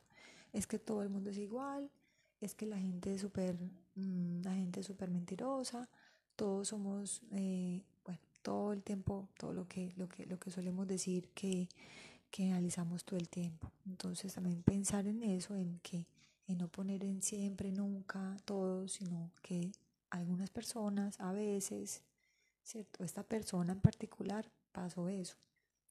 Es 0.53 0.65
que 0.65 0.79
todo 0.79 1.03
el 1.03 1.09
mundo 1.09 1.29
es 1.31 1.37
igual, 1.37 1.91
es 2.39 2.55
que 2.55 2.65
la 2.65 2.77
gente 2.77 3.15
es 3.15 3.21
súper, 3.21 3.57
mm, 3.95 4.43
la 4.43 4.53
gente 4.53 4.79
es 4.79 4.89
mentirosa, 5.09 5.89
todos 6.37 6.69
somos, 6.69 7.21
eh, 7.31 7.81
bueno, 8.05 8.21
todo 8.41 8.71
el 8.71 8.81
tiempo, 8.81 9.27
todo 9.37 9.51
lo 9.53 9.67
que, 9.67 9.91
lo 9.97 10.07
que, 10.07 10.25
lo 10.25 10.39
que 10.39 10.49
solemos 10.49 10.87
decir 10.87 11.27
que 11.33 11.67
que 12.33 12.45
analizamos 12.49 13.05
todo 13.05 13.19
el 13.19 13.29
tiempo. 13.29 13.71
Entonces 13.85 14.33
también 14.33 14.63
pensar 14.63 15.05
en 15.05 15.21
eso, 15.21 15.55
en 15.55 15.77
que 15.83 16.07
en 16.47 16.57
no 16.57 16.67
poner 16.67 17.03
en 17.03 17.21
siempre, 17.21 17.71
nunca, 17.71 18.35
todo, 18.43 18.87
sino 18.87 19.29
que 19.43 19.71
algunas 20.09 20.49
personas 20.49 21.19
a 21.19 21.31
veces, 21.31 22.01
¿cierto? 22.63 23.03
Esta 23.03 23.21
persona 23.21 23.73
en 23.73 23.81
particular 23.81 24.49
pasó 24.71 25.09
eso 25.09 25.35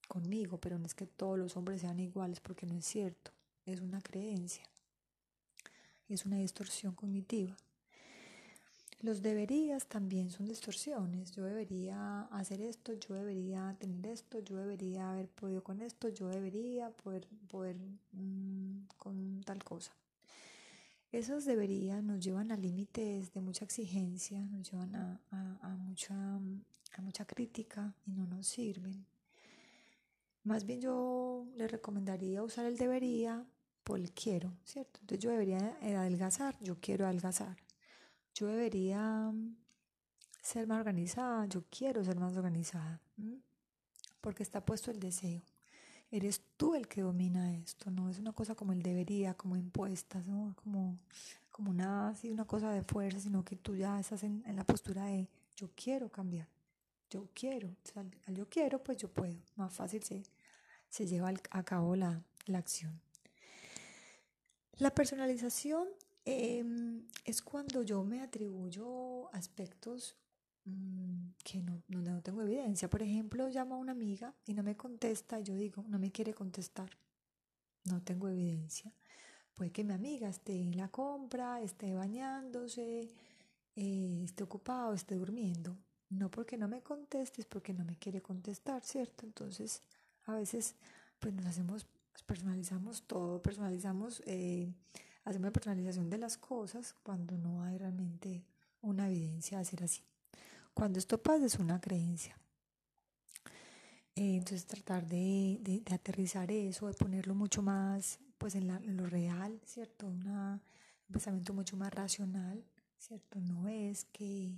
conmigo, 0.09 0.59
pero 0.59 0.81
no 0.81 0.87
es 0.87 0.97
que 0.97 1.07
todos 1.07 1.39
los 1.39 1.57
hombres 1.57 1.83
sean 1.83 2.01
iguales 2.01 2.41
porque 2.41 2.67
no 2.67 2.75
es 2.75 2.87
cierto, 2.87 3.31
es 3.65 3.81
una 3.81 4.01
creencia, 4.01 4.69
es 6.09 6.27
una 6.27 6.39
distorsión 6.39 6.97
cognitiva. 6.97 7.57
Los 9.03 9.21
deberías 9.21 9.87
también 9.87 10.31
son 10.31 10.47
distorsiones. 10.47 11.33
Yo 11.33 11.45
debería 11.45 12.23
hacer 12.31 12.61
esto, 12.61 12.95
yo 12.95 13.15
debería 13.17 13.77
tener 13.81 14.07
esto, 14.07 14.39
yo 14.39 14.57
debería 14.57 15.11
haber 15.11 15.29
podido 15.29 15.65
con 15.65 15.83
esto, 15.83 16.09
yo 16.09 16.29
debería 16.29 16.91
poder, 16.91 17.27
poder 17.49 17.77
mm, 18.13 18.87
con 18.97 19.43
tal 19.45 19.65
cosa. 19.65 19.93
Esos 21.11 21.45
deberías 21.45 22.03
nos 22.05 22.21
llevan 22.21 22.53
a 22.53 22.57
límites 22.57 23.33
de 23.33 23.41
mucha 23.41 23.65
exigencia, 23.65 24.39
nos 24.39 24.71
llevan 24.71 24.95
a, 24.95 25.21
a, 25.31 25.69
mucha, 25.77 26.15
a 26.15 27.03
mucha 27.03 27.25
crítica 27.25 27.93
y 28.07 28.13
no 28.13 28.25
nos 28.27 28.47
sirven. 28.47 29.05
Más 30.45 30.65
bien 30.65 30.81
yo 30.81 31.45
le 31.57 31.67
recomendaría 31.67 32.43
usar 32.45 32.67
el 32.67 32.77
debería 32.77 33.45
por 33.83 33.99
el 33.99 34.13
quiero, 34.13 34.53
¿cierto? 34.65 35.01
Entonces 35.01 35.25
yo 35.25 35.31
debería 35.31 35.77
adelgazar, 35.83 36.57
yo 36.61 36.77
quiero 36.81 37.05
adelgazar 37.05 37.62
yo 38.35 38.47
debería 38.47 39.31
mm, 39.33 39.57
ser 40.43 40.67
más 40.67 40.79
organizada, 40.79 41.47
yo 41.47 41.65
quiero 41.71 42.05
ser 42.05 42.19
más 42.19 42.37
organizada, 42.37 43.01
porque 44.21 44.43
está 44.43 44.65
puesto 44.65 44.91
el 44.91 45.01
deseo. 45.01 45.43
Eres 46.11 46.43
tú 46.57 46.75
el 46.75 46.89
que 46.89 47.01
domina 47.01 47.55
esto, 47.55 47.91
no 47.91 48.11
es 48.11 48.19
una 48.19 48.33
cosa 48.33 48.55
como 48.55 48.73
el 48.73 48.83
debería, 48.83 49.35
como 49.35 49.57
impuesta, 49.57 50.21
¿no? 50.27 50.55
como, 50.63 50.99
como 51.51 51.71
una, 51.71 52.11
así, 52.11 52.31
una 52.31 52.45
cosa 52.45 52.71
de 52.71 52.83
fuerza, 52.83 53.19
sino 53.19 53.45
que 53.45 53.57
tú 53.57 53.77
ya 53.77 53.99
estás 53.99 54.23
en, 54.23 54.45
la 54.55 54.65
postura 54.65 55.07
de 55.07 55.29
yo 55.57 55.71
quiero 55.75 56.11
cambiar, 56.11 56.49
yo 57.09 57.29
quiero, 57.35 57.75
al 58.27 58.35
yo 58.35 58.49
quiero, 58.49 58.83
pues 58.83 58.99
yo 58.99 59.09
puedo, 59.09 59.39
más 59.57 59.73
fácil 59.73 60.03
se, 60.03 60.23
se 60.91 61.07
lleva 61.07 61.33
a 61.51 61.63
cabo 61.63 61.97
la, 61.97 62.23
la 62.47 62.59
acción. 62.59 63.01
La 64.79 64.91
personalización 64.91 65.89
Em, 66.25 67.03
es 67.25 67.43
cuando 67.43 67.83
yo 67.83 68.05
me 68.05 68.21
atribuyo 68.21 69.35
aspectos 69.35 70.17
mm, 70.65 71.31
que 71.43 71.61
no, 71.63 71.83
no, 71.89 72.23
tengo 72.23 72.43
evidencia. 72.43 72.89
Por 72.89 73.03
ejemplo, 73.03 73.49
llamo 73.49 73.75
a 73.75 73.79
una 73.79 73.93
amiga 73.93 74.35
y 74.47 74.55
no 74.55 74.63
me 74.63 74.77
contesta 74.77 75.41
y 75.41 75.45
yo 75.45 75.55
digo, 75.55 75.85
no 75.89 75.99
me 75.99 76.13
quiere 76.13 76.33
contestar. 76.35 76.91
No 77.85 78.03
tengo 78.03 78.29
evidencia. 78.29 78.93
Puede 79.55 79.73
que 79.73 79.85
mi 79.85 79.93
amiga 79.93 80.29
esté 80.29 80.61
en 80.63 80.77
la 80.77 80.89
compra, 80.89 81.61
esté 81.61 81.93
bañándose, 81.95 83.11
eh, 83.77 84.23
esté 84.25 84.45
ocupado, 84.45 84.95
esté 84.95 85.17
durmiendo. 85.17 85.77
No 86.09 86.31
porque 86.31 86.57
no 86.57 86.69
me 86.69 86.83
conteste, 86.83 87.41
es 87.41 87.47
porque 87.47 87.73
no 87.75 87.85
me 87.85 87.97
quiere 87.97 88.23
contestar, 88.23 88.85
¿cierto? 88.85 89.27
Entonces, 89.27 89.83
a 90.27 90.35
veces, 90.35 90.77
pues 91.19 91.35
nos 91.35 91.47
hacemos, 91.47 91.87
personalizamos 92.27 93.03
todo, 93.03 93.43
personalizamos... 93.43 94.23
Eh, 94.27 94.73
hacemos 95.25 95.45
una 95.45 95.53
personalización 95.53 96.11
de 96.11 96.19
las 96.19 96.37
cosas 96.37 96.95
cuando 97.03 97.37
no 97.39 97.63
hay 97.63 97.79
realmente 97.79 98.45
una 98.81 99.09
evidencia 99.09 99.59
de 99.59 99.65
ser 99.65 99.85
así. 99.85 100.03
Cuando 100.75 100.99
esto 100.99 101.23
pasa 101.23 101.47
es 101.47 101.59
una 101.59 101.81
creencia. 101.81 102.37
Eh, 104.15 104.37
entonces 104.37 104.67
tratar 104.67 105.07
de, 105.07 105.59
de, 105.63 105.83
aterrizar 105.95 106.51
eso, 106.51 106.87
de 106.87 106.95
ponerlo 106.95 107.35
mucho 107.35 107.63
más 107.63 108.19
pues 108.37 108.55
en, 108.57 108.97
lo 108.97 109.07
real, 109.07 109.61
¿cierto? 109.65 110.07
un 110.09 110.61
pensamiento 111.11 111.55
mucho 111.55 111.77
más 111.77 111.95
racional, 111.95 112.63
¿cierto? 112.99 113.41
No 113.41 113.69
es 113.69 114.05
que, 114.07 114.53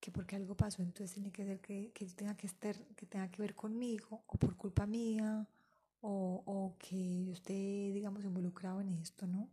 que 0.00 0.10
porque 0.10 0.36
algo 0.36 0.56
pasó 0.56 0.82
entonces 0.82 1.14
tiene 1.14 1.30
que 1.30 1.44
ser 1.44 1.60
que, 1.60 1.92
que 1.94 2.04
tenga 2.06 2.36
que 2.36 2.48
estar, 2.48 2.76
que 2.96 3.06
tenga 3.06 3.30
que 3.30 3.40
ver 3.40 3.54
conmigo 3.54 4.24
o 4.26 4.36
por 4.36 4.56
culpa 4.56 4.84
mía 4.84 5.46
o, 6.02 6.42
o 6.44 6.74
que 6.78 7.24
yo 7.24 7.32
esté, 7.32 7.90
digamos, 7.92 8.24
involucrado 8.24 8.80
en 8.82 8.90
esto, 8.90 9.26
¿no? 9.26 9.48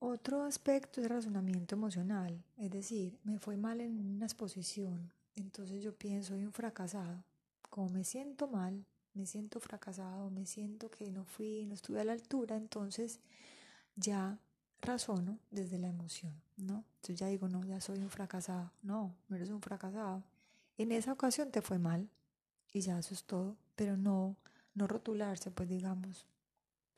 Otro 0.00 0.42
aspecto 0.42 1.00
es 1.00 1.06
el 1.06 1.14
razonamiento 1.14 1.74
emocional, 1.74 2.44
es 2.58 2.70
decir, 2.70 3.18
me 3.24 3.38
fue 3.38 3.56
mal 3.56 3.80
en 3.80 3.98
una 4.16 4.26
exposición, 4.26 5.10
entonces 5.34 5.82
yo 5.82 5.94
pienso, 5.96 6.34
soy 6.34 6.44
un 6.44 6.52
fracasado. 6.52 7.24
Como 7.70 7.88
me 7.88 8.04
siento 8.04 8.46
mal, 8.46 8.84
me 9.14 9.26
siento 9.26 9.60
fracasado, 9.60 10.30
me 10.30 10.44
siento 10.46 10.90
que 10.90 11.10
no 11.10 11.24
fui, 11.24 11.64
no 11.66 11.74
estuve 11.74 12.00
a 12.00 12.04
la 12.04 12.12
altura, 12.12 12.56
entonces 12.56 13.20
ya 13.96 14.38
razono 14.80 15.38
desde 15.50 15.78
la 15.78 15.88
emoción, 15.88 16.34
¿no? 16.56 16.84
Entonces 16.96 17.16
ya 17.16 17.28
digo, 17.28 17.48
no, 17.48 17.64
ya 17.64 17.80
soy 17.80 17.98
un 17.98 18.10
fracasado. 18.10 18.70
No, 18.82 19.14
no 19.28 19.36
eres 19.36 19.50
un 19.50 19.60
fracasado. 19.60 20.22
En 20.76 20.92
esa 20.92 21.12
ocasión 21.12 21.50
te 21.50 21.62
fue 21.62 21.78
mal 21.78 22.08
y 22.72 22.80
ya 22.80 22.98
eso 22.98 23.14
es 23.14 23.24
todo, 23.24 23.56
pero 23.76 23.96
no, 23.96 24.36
no 24.74 24.86
rotularse, 24.86 25.50
pues 25.50 25.68
digamos, 25.68 26.26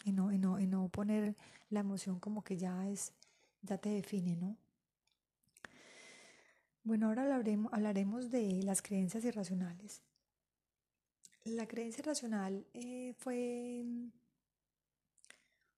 y 0.04 0.12
no, 0.12 0.32
y 0.32 0.38
no, 0.38 0.60
y 0.60 0.66
no 0.66 0.88
poner 0.88 1.36
la 1.70 1.80
emoción 1.80 2.20
como 2.20 2.42
que 2.44 2.56
ya 2.56 2.88
es, 2.88 3.12
ya 3.62 3.78
te 3.78 3.88
define, 3.88 4.36
¿no? 4.36 4.56
Bueno, 6.84 7.08
ahora 7.08 7.22
hablaremos, 7.22 7.72
hablaremos 7.72 8.30
de 8.30 8.62
las 8.62 8.80
creencias 8.80 9.24
irracionales. 9.24 10.02
La 11.44 11.66
creencia 11.66 12.02
irracional 12.02 12.66
eh, 12.74 13.14
fue 13.18 13.84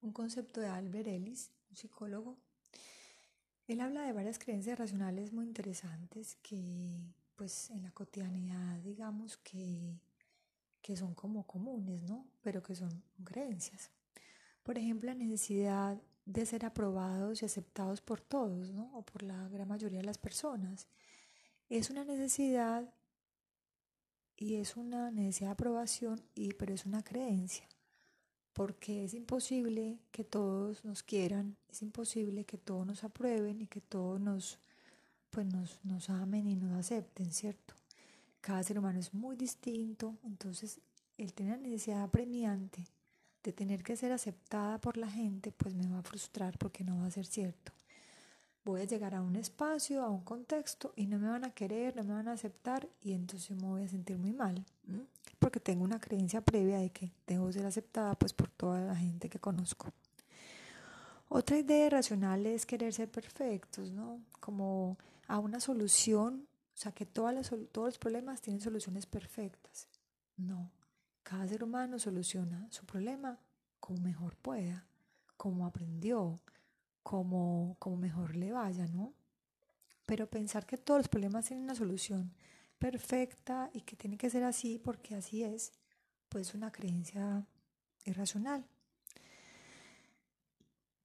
un 0.01 0.13
concepto 0.13 0.61
de 0.61 0.69
Albert 0.69 1.09
Ellis, 1.09 1.51
un 1.71 1.77
psicólogo. 1.77 2.37
Él 3.67 3.81
habla 3.81 4.03
de 4.03 4.13
varias 4.13 4.39
creencias 4.39 4.79
racionales 4.79 5.33
muy 5.33 5.47
interesantes 5.47 6.37
que, 6.43 7.01
pues, 7.37 7.71
en 7.71 7.83
la 7.83 7.91
cotidianidad, 7.93 8.79
digamos 8.81 9.37
que, 9.39 9.99
que 10.83 10.97
son 10.97 11.15
como 11.15 11.47
comunes, 11.47 12.03
¿no? 12.03 12.27
Pero 12.43 12.63
que 12.63 12.75
son 12.75 13.03
creencias. 13.25 13.91
Por 14.63 14.79
ejemplo, 14.79 15.11
la 15.11 15.15
necesidad 15.15 16.01
de 16.25 16.47
ser 16.47 16.65
aprobados 16.65 17.43
y 17.43 17.47
aceptados 17.47 18.01
por 18.01 18.21
todos, 18.21 18.73
¿no? 18.73 18.91
O 18.97 19.03
por 19.03 19.23
la 19.23 19.49
gran 19.49 19.69
mayoría 19.69 20.01
de 20.01 20.07
las 20.07 20.19
personas. 20.19 20.89
Es 21.69 21.91
una 21.91 22.05
necesidad 22.05 22.93
y 24.37 24.57
es 24.57 24.77
una 24.77 25.11
necesidad 25.11 25.49
de 25.49 25.53
aprobación, 25.53 26.23
y, 26.35 26.53
pero 26.53 26.75
es 26.75 26.87
una 26.87 27.03
creencia 27.03 27.67
porque 28.59 29.05
es 29.05 29.15
imposible 29.15 30.01
que 30.11 30.25
todos 30.25 30.85
nos 30.85 31.05
quieran, 31.05 31.57
es 31.69 31.81
imposible 31.81 32.45
que 32.45 32.59
todos 32.59 32.85
nos 32.85 33.05
aprueben 33.05 33.63
y 33.63 33.69
que 33.69 33.81
todos 33.81 34.21
nos, 34.21 34.59
pues 35.31 35.47
nos, 35.47 35.79
nos 35.85 36.11
amen 36.11 36.49
y 36.49 36.57
nos 36.57 36.77
acepten, 36.77 37.31
¿cierto? 37.31 37.75
Cada 38.41 38.63
ser 38.63 38.79
humano 38.79 38.99
es 38.99 39.13
muy 39.13 39.37
distinto, 39.37 40.17
entonces 40.25 40.81
el 41.17 41.35
tener 41.35 41.59
la 41.59 41.69
necesidad 41.69 42.03
apremiante 42.03 42.87
de 43.43 43.53
tener 43.53 43.83
que 43.83 43.97
ser 43.97 44.13
aceptada 44.13 44.79
por 44.79 44.97
la 44.97 45.09
gente, 45.09 45.53
pues 45.53 45.75
me 45.75 45.87
va 45.87 45.99
a 45.99 46.03
frustrar 46.03 46.59
porque 46.59 46.85
no 46.85 46.99
va 46.99 47.07
a 47.07 47.11
ser 47.11 47.27
cierto. 47.27 47.73
Voy 48.65 48.83
a 48.83 48.85
llegar 48.85 49.15
a 49.15 49.23
un 49.23 49.37
espacio, 49.37 50.03
a 50.03 50.11
un 50.11 50.23
contexto 50.23 50.93
y 50.97 51.07
no 51.07 51.19
me 51.19 51.29
van 51.29 51.45
a 51.45 51.53
querer, 51.53 51.97
no 51.97 52.05
me 52.05 52.13
van 52.15 52.29
a 52.29 52.33
aceptar 52.33 52.89
y 53.01 53.13
entonces 53.13 53.57
me 53.57 53.67
voy 53.67 53.85
a 53.85 53.89
sentir 53.89 54.19
muy 54.19 54.33
mal 54.33 54.65
porque 55.39 55.61
tengo 55.61 55.85
una 55.85 56.01
creencia 56.01 56.41
previa 56.41 56.79
de 56.79 56.91
que 56.91 57.13
debo 57.27 57.51
ser 57.53 57.65
aceptada 57.67 58.15
pues 58.17 58.33
por 58.33 58.51
toda 58.51 58.81
la 58.81 58.97
gente 58.97 59.29
que 59.29 59.39
conozco. 59.39 59.93
Otra 61.29 61.59
idea 61.59 61.91
racional 61.91 62.47
es 62.47 62.67
querer 62.67 62.93
ser 62.93 63.11
perfectos, 63.11 63.93
¿no? 63.93 64.21
Como 64.41 64.97
a 65.27 65.39
una 65.39 65.61
solución, 65.61 66.47
o 66.79 66.81
sea, 66.81 66.93
que 66.93 67.07
todos 67.07 67.35
los 67.75 67.99
problemas 67.99 68.41
tienen 68.41 68.61
soluciones 68.61 69.05
perfectas. 69.05 69.89
No, 70.37 70.71
cada 71.25 71.49
ser 71.49 71.65
humano 71.65 71.99
soluciona 71.99 72.69
su 72.71 72.87
problema 72.87 73.41
como 73.81 74.01
mejor 74.01 74.37
pueda, 74.37 74.87
como 75.37 75.67
aprendió, 75.67 76.39
como, 77.03 77.75
como 77.81 77.97
mejor 77.97 78.37
le 78.37 78.53
vaya, 78.53 78.87
¿no? 78.87 79.13
Pero 80.07 80.31
pensar 80.31 80.67
que 80.67 80.79
todos 80.79 81.01
los 81.01 81.09
problemas 81.09 81.47
tienen 81.47 81.65
una 81.65 81.75
solución 81.75 82.33
perfecta 82.79 83.71
y 83.75 83.81
que 83.81 83.97
tiene 83.97 84.17
que 84.17 84.31
ser 84.31 84.45
así 84.45 84.79
porque 84.79 85.17
así 85.17 85.43
es, 85.43 85.73
pues 86.29 86.55
una 86.55 86.71
creencia 86.71 87.45
irracional. 88.05 88.65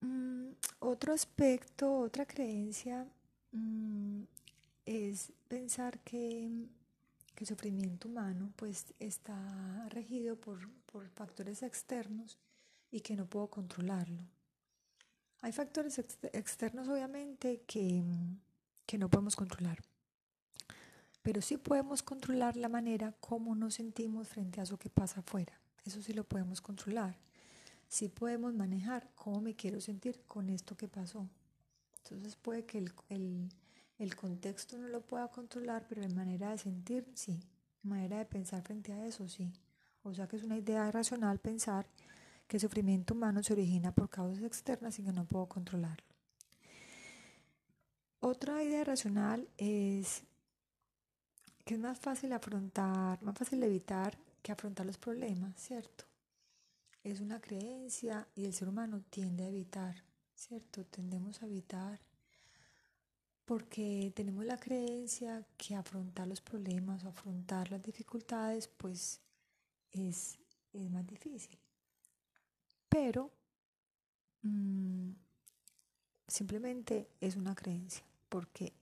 Mm, 0.02 0.52
otro 0.82 1.14
aspecto, 1.14 1.98
otra 1.98 2.28
creencia 2.28 3.08
mm, 3.52 4.22
es 4.86 5.32
pensar 5.48 6.00
que, 6.00 6.50
el 7.36 7.48
sufrimiento 7.48 8.08
humano 8.08 8.54
pues 8.56 8.94
está 9.00 9.90
regido 9.90 10.40
por, 10.40 10.60
factores 11.16 11.62
externos 11.62 12.38
y 12.90 13.02
que 13.02 13.18
no 13.18 13.26
puedo 13.26 13.48
controlarlo. 13.48 14.24
Hay 15.42 15.52
factores 15.52 16.00
externos 16.00 16.88
obviamente 16.88 17.64
que, 17.68 18.02
que 18.86 18.98
no 18.98 19.10
podemos 19.10 19.36
controlar 19.36 19.84
pero 21.24 21.42
sí 21.42 21.58
podemos 21.58 22.04
controlar 22.04 22.58
la 22.58 22.70
manera 22.70 23.14
como 23.22 23.56
nos 23.56 23.76
sentimos 23.76 24.28
frente 24.28 24.60
a 24.60 24.64
eso 24.64 24.78
que 24.78 24.90
pasa 24.90 25.22
afuera. 25.22 25.58
Eso 25.86 26.02
sí 26.02 26.14
lo 26.14 26.26
podemos 26.26 26.60
controlar. 26.60 27.18
Sí 27.88 28.10
podemos 28.10 28.54
manejar 28.54 29.10
cómo 29.16 29.40
me 29.40 29.56
quiero 29.56 29.80
sentir 29.80 30.22
con 30.28 30.50
esto 30.50 30.76
que 30.76 30.90
pasó. 30.90 31.28
Entonces 32.00 32.36
puede 32.36 32.66
que 32.66 32.78
el, 32.78 32.94
el, 33.08 33.50
contexto 34.16 34.78
no 34.78 34.88
lo 34.88 35.02
pueda 35.02 35.28
controlar, 35.30 35.86
pero 35.88 36.02
la 36.02 36.10
manera 36.10 36.52
de 36.52 36.58
sentir, 36.58 37.06
sí. 37.16 37.40
manera 37.84 38.18
de 38.18 38.26
pensar 38.26 38.62
frente 38.62 38.92
a 38.94 39.06
eso, 39.06 39.28
sí. 39.28 39.52
O 40.04 40.14
sea 40.14 40.28
que 40.28 40.36
es 40.36 40.44
una 40.44 40.58
idea 40.58 40.92
racional 40.92 41.40
pensar 41.40 41.88
que 42.48 42.58
el 42.58 42.62
sufrimiento 42.62 43.14
humano 43.14 43.42
se 43.42 43.54
origina 43.54 43.94
por 43.94 44.10
causas 44.10 44.44
externas 44.44 45.00
y 45.00 45.04
que 45.04 45.14
no 45.14 45.26
puedo 45.26 45.48
controlarlo. 45.48 46.06
Otra 48.20 48.64
idea 48.64 48.84
racional 48.84 49.48
es 49.58 50.24
que 51.66 51.76
es 51.76 51.80
más 51.80 52.00
fácil 52.00 52.34
afrontar, 52.34 53.22
más 53.22 53.38
fácil 53.38 53.64
evitar 53.64 54.18
que 54.42 54.52
afrontar 54.52 54.86
los 54.86 54.98
problemas, 54.98 55.56
¿cierto? 55.58 56.06
Es 57.04 57.22
una 57.22 57.40
creencia 57.40 58.28
y 58.36 58.46
el 58.46 58.54
ser 58.54 58.70
humano 58.70 59.02
tiende 59.10 59.46
a 59.46 59.50
evitar, 59.50 60.04
¿cierto? 60.36 60.86
Tendemos 60.86 61.42
a 61.42 61.46
evitar 61.46 62.00
porque 63.46 64.12
tenemos 64.16 64.46
la 64.46 64.58
creencia 64.58 65.46
que 65.58 65.76
afrontar 65.76 66.28
los 66.28 66.42
problemas 66.42 67.04
o 67.04 67.10
afrontar 67.10 67.72
las 67.72 67.84
dificultades 67.84 68.68
pues 68.68 69.20
es, 69.92 70.38
es 70.74 70.90
más 70.90 71.06
difícil. 71.06 71.58
Pero 72.90 73.32
mm, 74.44 75.12
simplemente 76.28 77.10
es 77.20 77.36
una 77.36 77.56
creencia 77.56 78.04
porque 78.30 78.74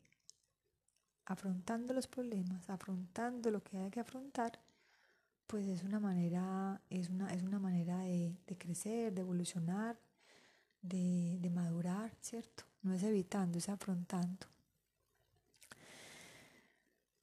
afrontando 1.25 1.93
los 1.93 2.07
problemas, 2.07 2.69
afrontando 2.69 3.51
lo 3.51 3.63
que 3.63 3.77
hay 3.77 3.89
que 3.89 3.99
afrontar, 3.99 4.59
pues 5.47 5.65
es 5.67 5.83
una 5.83 5.99
manera, 5.99 6.81
es 6.89 7.09
una, 7.09 7.33
es 7.33 7.43
una 7.43 7.59
manera 7.59 7.99
de, 7.99 8.35
crecer, 8.57 9.13
de 9.13 9.21
evolucionar, 9.21 9.97
de, 10.81 11.37
de, 11.39 11.49
madurar, 11.49 12.13
¿cierto? 12.21 12.63
No 12.83 12.93
es 12.93 13.03
evitando, 13.03 13.57
es 13.57 13.67
afrontando. 13.67 14.50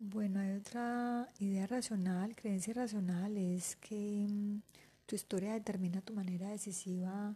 Bueno, 0.00 0.40
hay 0.40 0.52
otra 0.56 1.28
idea 1.40 1.66
racional, 1.66 2.34
creencia 2.36 2.72
racional, 2.74 3.36
es 3.36 3.76
que 3.76 4.26
mm, 4.28 4.62
tu 5.06 5.16
historia 5.16 5.54
determina 5.54 6.00
tu 6.00 6.12
manera 6.14 6.48
decisiva 6.50 7.34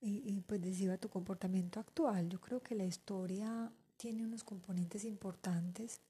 y, 0.00 0.22
y 0.24 0.40
pues 0.42 0.60
decisiva 0.62 0.98
tu 0.98 1.08
comportamiento 1.08 1.80
actual. 1.80 2.28
Yo 2.28 2.40
creo 2.40 2.62
que 2.62 2.74
la 2.76 2.84
historia 2.84 3.72
tiene 3.96 4.24
unos 4.24 4.44
componentes 4.44 5.04
importantes 5.04 6.00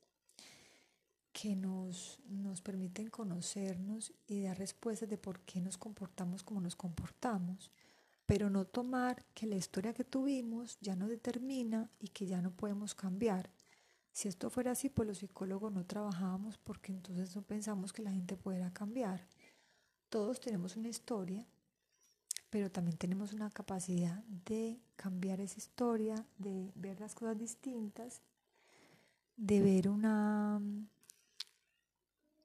que 1.32 1.56
nos, 1.56 2.18
nos 2.28 2.60
permiten 2.60 3.08
conocernos 3.08 4.12
y 4.26 4.42
dar 4.42 4.58
respuestas 4.58 5.08
de 5.08 5.18
por 5.18 5.40
qué 5.40 5.60
nos 5.60 5.78
comportamos 5.78 6.42
como 6.42 6.60
nos 6.60 6.76
comportamos, 6.76 7.70
pero 8.26 8.50
no 8.50 8.66
tomar 8.66 9.24
que 9.34 9.46
la 9.46 9.56
historia 9.56 9.94
que 9.94 10.04
tuvimos 10.04 10.78
ya 10.80 10.96
nos 10.96 11.08
determina 11.08 11.88
y 11.98 12.08
que 12.08 12.26
ya 12.26 12.42
no 12.42 12.50
podemos 12.50 12.94
cambiar. 12.94 13.50
Si 14.12 14.28
esto 14.28 14.50
fuera 14.50 14.72
así, 14.72 14.88
pues 14.88 15.08
los 15.08 15.18
psicólogos 15.18 15.72
no 15.72 15.84
trabajábamos 15.84 16.58
porque 16.58 16.92
entonces 16.92 17.34
no 17.34 17.42
pensamos 17.42 17.92
que 17.92 18.02
la 18.02 18.12
gente 18.12 18.36
pudiera 18.36 18.72
cambiar. 18.72 19.26
Todos 20.10 20.40
tenemos 20.40 20.76
una 20.76 20.88
historia 20.88 21.46
pero 22.52 22.70
también 22.70 22.98
tenemos 22.98 23.32
una 23.32 23.48
capacidad 23.48 24.22
de 24.44 24.78
cambiar 24.96 25.40
esa 25.40 25.56
historia, 25.56 26.22
de 26.36 26.70
ver 26.74 27.00
las 27.00 27.14
cosas 27.14 27.38
distintas, 27.38 28.20
de 29.38 29.62
ver 29.62 29.88
una 29.88 30.60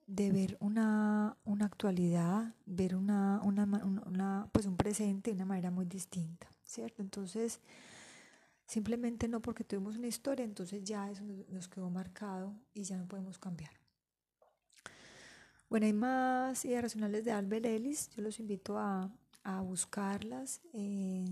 de 0.07 0.31
ver 0.31 0.55
una, 0.61 1.35
actualidad, 1.59 2.53
ver 2.65 2.95
una, 2.95 3.41
una, 3.43 4.47
pues 4.53 4.65
un 4.65 4.77
presente 4.77 5.31
de 5.31 5.35
una 5.35 5.43
manera 5.43 5.71
muy 5.71 5.83
distinta, 5.83 6.47
¿cierto? 6.63 7.01
Entonces, 7.01 7.59
simplemente 8.67 9.27
no 9.27 9.41
porque 9.41 9.63
tuvimos 9.63 9.97
una 9.97 10.07
historia, 10.07 10.45
entonces 10.45 10.83
ya 10.83 11.09
eso 11.09 11.23
nos 11.49 11.67
quedó 11.67 11.89
marcado 11.89 12.53
y 12.73 12.83
ya 12.83 12.97
no 12.97 13.07
podemos 13.07 13.39
cambiar. 13.39 13.71
Bueno, 15.69 15.85
hay 15.85 15.93
más 15.93 16.63
ideas 16.63 16.83
racionales 16.83 17.25
de 17.25 17.31
Albert 17.31 17.65
Ellis, 17.65 18.09
yo 18.11 18.21
los 18.21 18.39
invito 18.39 18.77
a, 18.77 19.11
a 19.43 19.61
buscarlas. 19.61 20.61
Eh, 20.73 21.25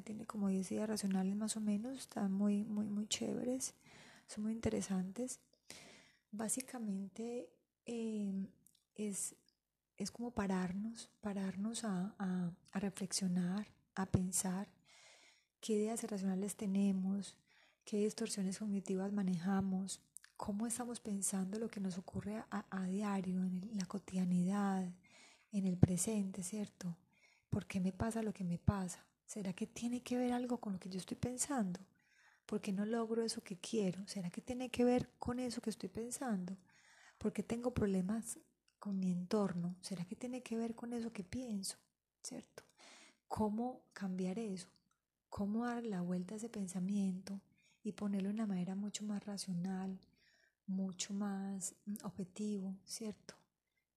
tiene 0.00 0.26
como 0.26 0.48
10 0.48 0.72
ideas 0.72 0.88
racionales 0.88 1.36
más 1.36 1.56
o 1.56 1.60
menos, 1.60 1.98
están 1.98 2.32
muy, 2.32 2.64
muy, 2.64 2.86
muy 2.86 3.06
chéveres, 3.06 3.74
son 4.26 4.44
muy 4.44 4.52
interesantes. 4.52 5.40
Básicamente 6.30 7.48
em, 7.84 8.48
es, 8.94 9.34
es, 9.96 10.10
como 10.10 10.32
pararnos, 10.32 11.10
pararnos 11.20 11.84
a, 11.84 12.14
a, 12.18 12.80
reflexionar, 12.80 13.66
a 13.94 14.06
pensar 14.06 14.68
qué 15.66 15.72
ideas 15.72 16.04
irracionales 16.04 16.54
tenemos, 16.54 17.36
qué 17.84 17.96
distorsiones 17.96 18.60
cognitivas 18.60 19.12
manejamos, 19.12 20.00
cómo 20.36 20.64
estamos 20.64 21.00
pensando 21.00 21.58
lo 21.58 21.68
que 21.68 21.80
nos 21.80 21.98
ocurre 21.98 22.40
a, 22.50 22.84
diario, 22.84 23.42
en 23.42 23.72
la 23.76 23.84
cotidianidad, 23.84 24.88
en 25.50 25.66
el 25.66 25.76
presente, 25.76 26.44
¿cierto? 26.44 26.96
¿Por 27.50 27.66
qué 27.66 27.80
me 27.80 27.90
pasa 27.90 28.22
lo 28.22 28.32
que 28.32 28.44
me 28.44 28.58
pasa? 28.58 29.04
¿Será 29.24 29.54
que 29.54 29.66
tiene 29.66 30.04
que 30.04 30.16
ver 30.16 30.32
algo 30.32 30.58
con 30.58 30.74
lo 30.74 30.78
que 30.78 30.88
yo 30.88 31.00
estoy 31.00 31.16
pensando? 31.16 31.80
¿Por 32.44 32.60
qué 32.60 32.70
no 32.70 32.86
logro 32.86 33.24
eso 33.24 33.42
que 33.42 33.56
quiero? 33.56 34.06
¿Será 34.06 34.30
que 34.30 34.42
tiene 34.42 34.70
que 34.70 34.84
ver 34.84 35.10
con 35.18 35.40
eso 35.40 35.60
que 35.60 35.70
estoy 35.70 35.88
pensando? 35.88 36.56
¿Por 37.18 37.32
qué 37.32 37.42
tengo 37.42 37.74
problemas 37.74 38.38
con 38.78 39.00
mi 39.00 39.10
entorno? 39.10 39.74
¿Será 39.80 40.04
que 40.04 40.14
tiene 40.14 40.44
que 40.44 40.56
ver 40.56 40.76
con 40.76 40.92
eso 40.92 41.12
que 41.12 41.24
pienso? 41.24 41.76
¿Cierto? 42.22 42.62
¿Cómo 43.26 43.82
cambiar 43.94 44.38
eso? 44.38 44.68
¿Cómo 45.36 45.66
dar 45.66 45.84
la 45.84 46.00
vuelta 46.00 46.32
a 46.32 46.38
ese 46.38 46.48
pensamiento 46.48 47.42
y 47.82 47.92
ponerlo 47.92 48.30
de 48.30 48.36
una 48.36 48.46
manera 48.46 48.74
mucho 48.74 49.04
más 49.04 49.22
racional, 49.26 50.00
mucho 50.66 51.12
más 51.12 51.74
mm, 51.84 51.96
objetivo, 52.04 52.74
¿cierto? 52.86 53.34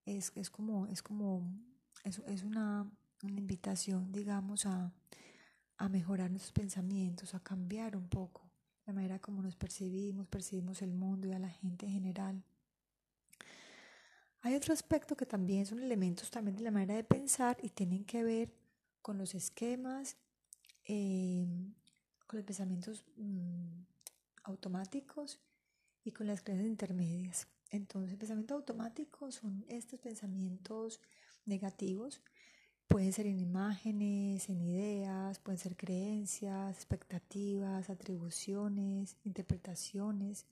Es, 0.06 0.34
es 0.36 0.49
como, 0.49 0.86
es 0.88 1.02
como, 1.02 1.49
es, 2.04 2.21
es 2.28 2.43
una, 2.43 2.91
una 3.23 3.39
invitación, 3.39 4.12
digamos, 4.12 4.65
a, 4.65 4.91
a 5.78 5.88
mejorar 5.88 6.30
nuestros 6.30 6.52
pensamientos, 6.52 7.34
a 7.34 7.39
cambiar 7.39 7.95
un 7.95 8.10
poco 8.10 8.41
la 8.86 8.91
manera 8.91 9.19
como 9.19 9.41
nos 9.41 9.56
percibimos, 9.56 10.28
percibimos 10.28 10.82
el 10.82 10.91
mundo 10.91 11.30
y 11.30 11.32
a 11.32 11.39
la 11.39 11.49
gente 11.49 11.86
en 11.86 11.93
general. 11.93 12.43
Hay 14.41 14.56
otro 14.56 14.73
aspecto 14.73 15.15
que 15.15 15.25
también 15.25 15.65
son 15.65 15.82
elementos 15.82 16.30
también 16.32 16.58
de 16.58 16.63
la 16.63 16.71
manera 16.71 16.95
de 16.95 17.06
pensar 17.06 17.56
y 17.63 17.69
tienen 17.69 18.04
que 18.04 18.25
ver 18.25 18.54
con 19.02 19.17
los 19.17 19.36
esquemas, 19.36 20.17
eh, 20.89 21.45
con 22.28 22.38
los 22.39 22.45
pensamientos 22.45 23.06
mm, 23.15 23.84
automáticos 24.43 25.39
y 26.04 26.12
con 26.12 26.28
las 26.28 26.41
creencias 26.41 26.69
intermedias. 26.69 27.47
Entonces, 27.69 28.17
pensamientos 28.17 28.56
automáticos 28.56 29.36
son 29.36 29.63
estos 29.69 29.99
pensamientos 29.99 30.99
negativos 31.45 32.21
Pueden 32.89 33.13
ser 33.13 33.28
en 33.28 33.38
imágenes, 33.38 34.49
en 34.49 34.62
ideas, 34.62 35.38
pueden 35.38 35.60
ser 35.60 35.75
creencias, 35.78 36.75
expectativas, 36.75 37.88
atribuciones, 37.91 39.15
interpretaciones. 39.23 40.47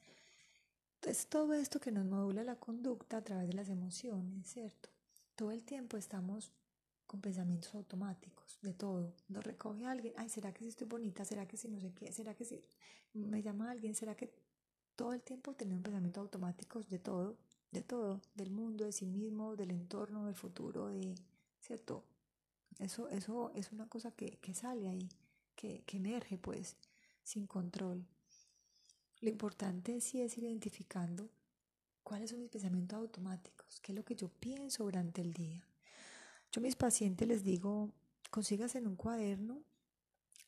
Es 1.02 1.26
todo 1.26 1.56
esto 1.56 1.80
que 1.80 1.92
nos 1.92 2.06
modula 2.06 2.44
la 2.44 2.58
conducta 2.58 3.18
a 3.18 3.24
través 3.24 3.48
de 3.48 3.56
las 3.56 3.70
emociones, 3.70 4.52
¿cierto? 4.52 4.90
Todo 5.36 5.50
el 5.50 5.64
tiempo 5.64 5.98
estamos 5.98 6.52
con 7.08 7.22
pensamientos 7.22 7.74
automáticos 7.74 8.60
de 8.62 8.74
todo. 8.74 9.14
Nos 9.30 9.44
recoge 9.44 9.86
alguien, 9.86 10.14
ay, 10.18 10.30
¿será 10.30 10.54
que 10.54 10.60
si 10.60 10.68
estoy 10.68 10.88
bonita? 10.88 11.26
¿Será 11.26 11.48
que 11.48 11.58
si 11.58 11.70
no 11.70 11.80
sé 11.80 11.94
qué? 11.94 12.12
¿Será 12.12 12.36
que 12.36 12.46
si 12.46 12.62
me 13.14 13.42
llama 13.42 13.72
alguien? 13.72 13.96
¿Será 13.96 14.16
que 14.16 14.32
todo 14.96 15.14
el 15.14 15.22
tiempo 15.22 15.54
tenemos 15.54 15.84
pensamientos 15.84 16.22
automáticos 16.22 16.90
de 16.90 17.00
todo, 17.00 17.38
de 17.72 17.82
todo, 17.82 18.22
del 18.36 18.52
mundo, 18.52 18.86
de 18.86 18.92
sí 18.92 19.06
mismo, 19.06 19.56
del 19.56 19.72
entorno, 19.72 20.26
del 20.26 20.36
futuro, 20.36 20.88
de, 20.88 21.16
¿cierto? 21.62 22.04
Eso, 22.80 23.08
eso 23.10 23.52
es 23.56 23.72
una 23.72 23.88
cosa 23.88 24.12
que, 24.12 24.40
sale 24.54 24.88
ahí, 24.88 25.10
que, 25.56 25.84
emerge 25.94 26.38
pues 26.38 26.76
sin 27.24 27.48
control. 27.48 28.06
Lo 29.22 29.30
importante 29.30 30.00
sí 30.02 30.22
es 30.22 30.38
ir 30.38 30.44
identificando 30.44 31.30
cuáles 32.04 32.30
son 32.32 32.40
mis 32.40 32.50
pensamientos 32.50 32.98
automáticos, 32.98 33.80
qué 33.82 33.92
es 33.92 33.96
lo 33.96 34.06
que 34.06 34.16
yo 34.16 34.30
pienso 34.30 34.84
durante 34.84 35.22
el 35.22 35.34
día. 35.34 35.64
A 36.58 36.60
mis 36.60 36.76
pacientes 36.76 37.28
les 37.28 37.44
digo, 37.44 37.92
consíganse 38.32 38.80
en 38.80 38.88
un 38.88 38.96
cuaderno 38.96 39.62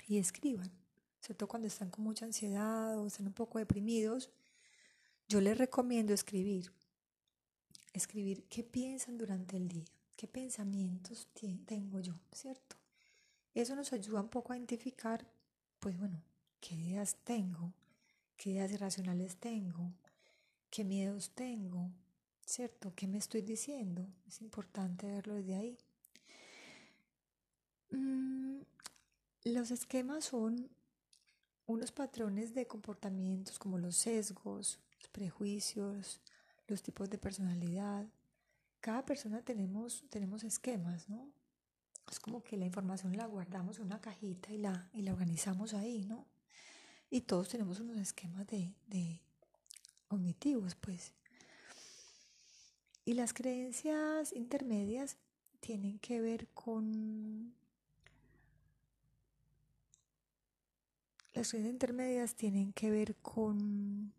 y 0.07 0.17
escriban, 0.17 0.71
todo 1.37 1.47
cuando 1.47 1.67
están 1.67 1.91
con 1.91 2.03
mucha 2.03 2.25
ansiedad 2.25 2.97
o 2.97 3.05
están 3.05 3.27
un 3.27 3.33
poco 3.33 3.59
deprimidos, 3.59 4.31
yo 5.27 5.39
les 5.39 5.57
recomiendo 5.57 6.13
escribir, 6.13 6.71
escribir 7.93 8.43
qué 8.49 8.63
piensan 8.63 9.17
durante 9.17 9.55
el 9.55 9.67
día 9.67 9.85
qué 10.19 10.27
pensamientos 10.27 11.29
tengo 11.65 12.01
yo, 12.01 12.19
¿cierto? 12.33 12.75
Eso 13.53 13.73
nos 13.73 13.93
ayuda 13.93 14.19
un 14.19 14.27
poco 14.27 14.51
a 14.51 14.57
identificar, 14.57 15.25
pues 15.79 15.97
bueno, 15.97 16.21
qué 16.59 16.75
ideas 16.75 17.15
tengo, 17.23 17.71
qué 18.35 18.49
ideas 18.49 18.69
irracionales 18.73 19.37
tengo, 19.37 19.93
qué 20.69 20.83
miedos 20.83 21.29
tengo, 21.29 21.89
¿cierto? 22.45 22.91
¿Qué 22.97 23.07
me 23.07 23.17
estoy 23.17 23.43
diciendo? 23.43 24.05
Es 24.27 24.41
importante 24.41 25.07
verlo 25.07 25.35
desde 25.35 25.55
ahí. 25.55 25.77
Mm, 27.91 28.59
los 29.45 29.71
esquemas 29.71 30.25
son 30.25 30.69
unos 31.65 31.91
patrones 31.91 32.53
de 32.53 32.67
comportamientos 32.67 33.59
como 33.59 33.77
los 33.77 33.95
sesgos, 33.95 34.79
los 34.99 35.07
prejuicios, 35.09 36.21
los 36.67 36.81
tipos 36.83 37.09
de 37.09 37.17
personalidad, 37.17 38.07
cada 38.81 39.05
persona 39.05 39.41
tenemos, 39.41 40.03
tenemos 40.09 40.43
esquemas, 40.43 41.09
¿no? 41.09 41.31
Es 42.09 42.19
como 42.19 42.41
que 42.41 42.57
la 42.57 42.65
información 42.65 43.15
la 43.15 43.27
guardamos 43.27 43.77
en 43.77 43.85
una 43.85 44.01
cajita 44.01 44.51
y 44.51 44.57
la, 44.57 44.89
y 44.93 45.01
la 45.01 45.13
organizamos 45.13 45.73
ahí, 45.73 46.05
¿no? 46.05 46.25
Y 47.09 47.21
todos 47.21 47.49
tenemos 47.49 47.79
unos 47.79 47.97
esquemas 47.97 48.47
de, 48.47 48.73
de 48.87 49.19
cognitivos, 50.07 50.75
pues. 50.75 51.13
Y 53.05 53.13
las 53.13 53.33
creencias 53.33 54.33
intermedias 54.33 55.17
tienen 55.59 55.99
que 55.99 56.21
ver 56.21 56.47
con... 56.49 57.53
Las 61.39 61.51
creencias 61.51 61.71
intermedias 61.71 62.35
tienen 62.35 62.73
que 62.73 62.91
ver 62.91 63.15
con 63.21 64.11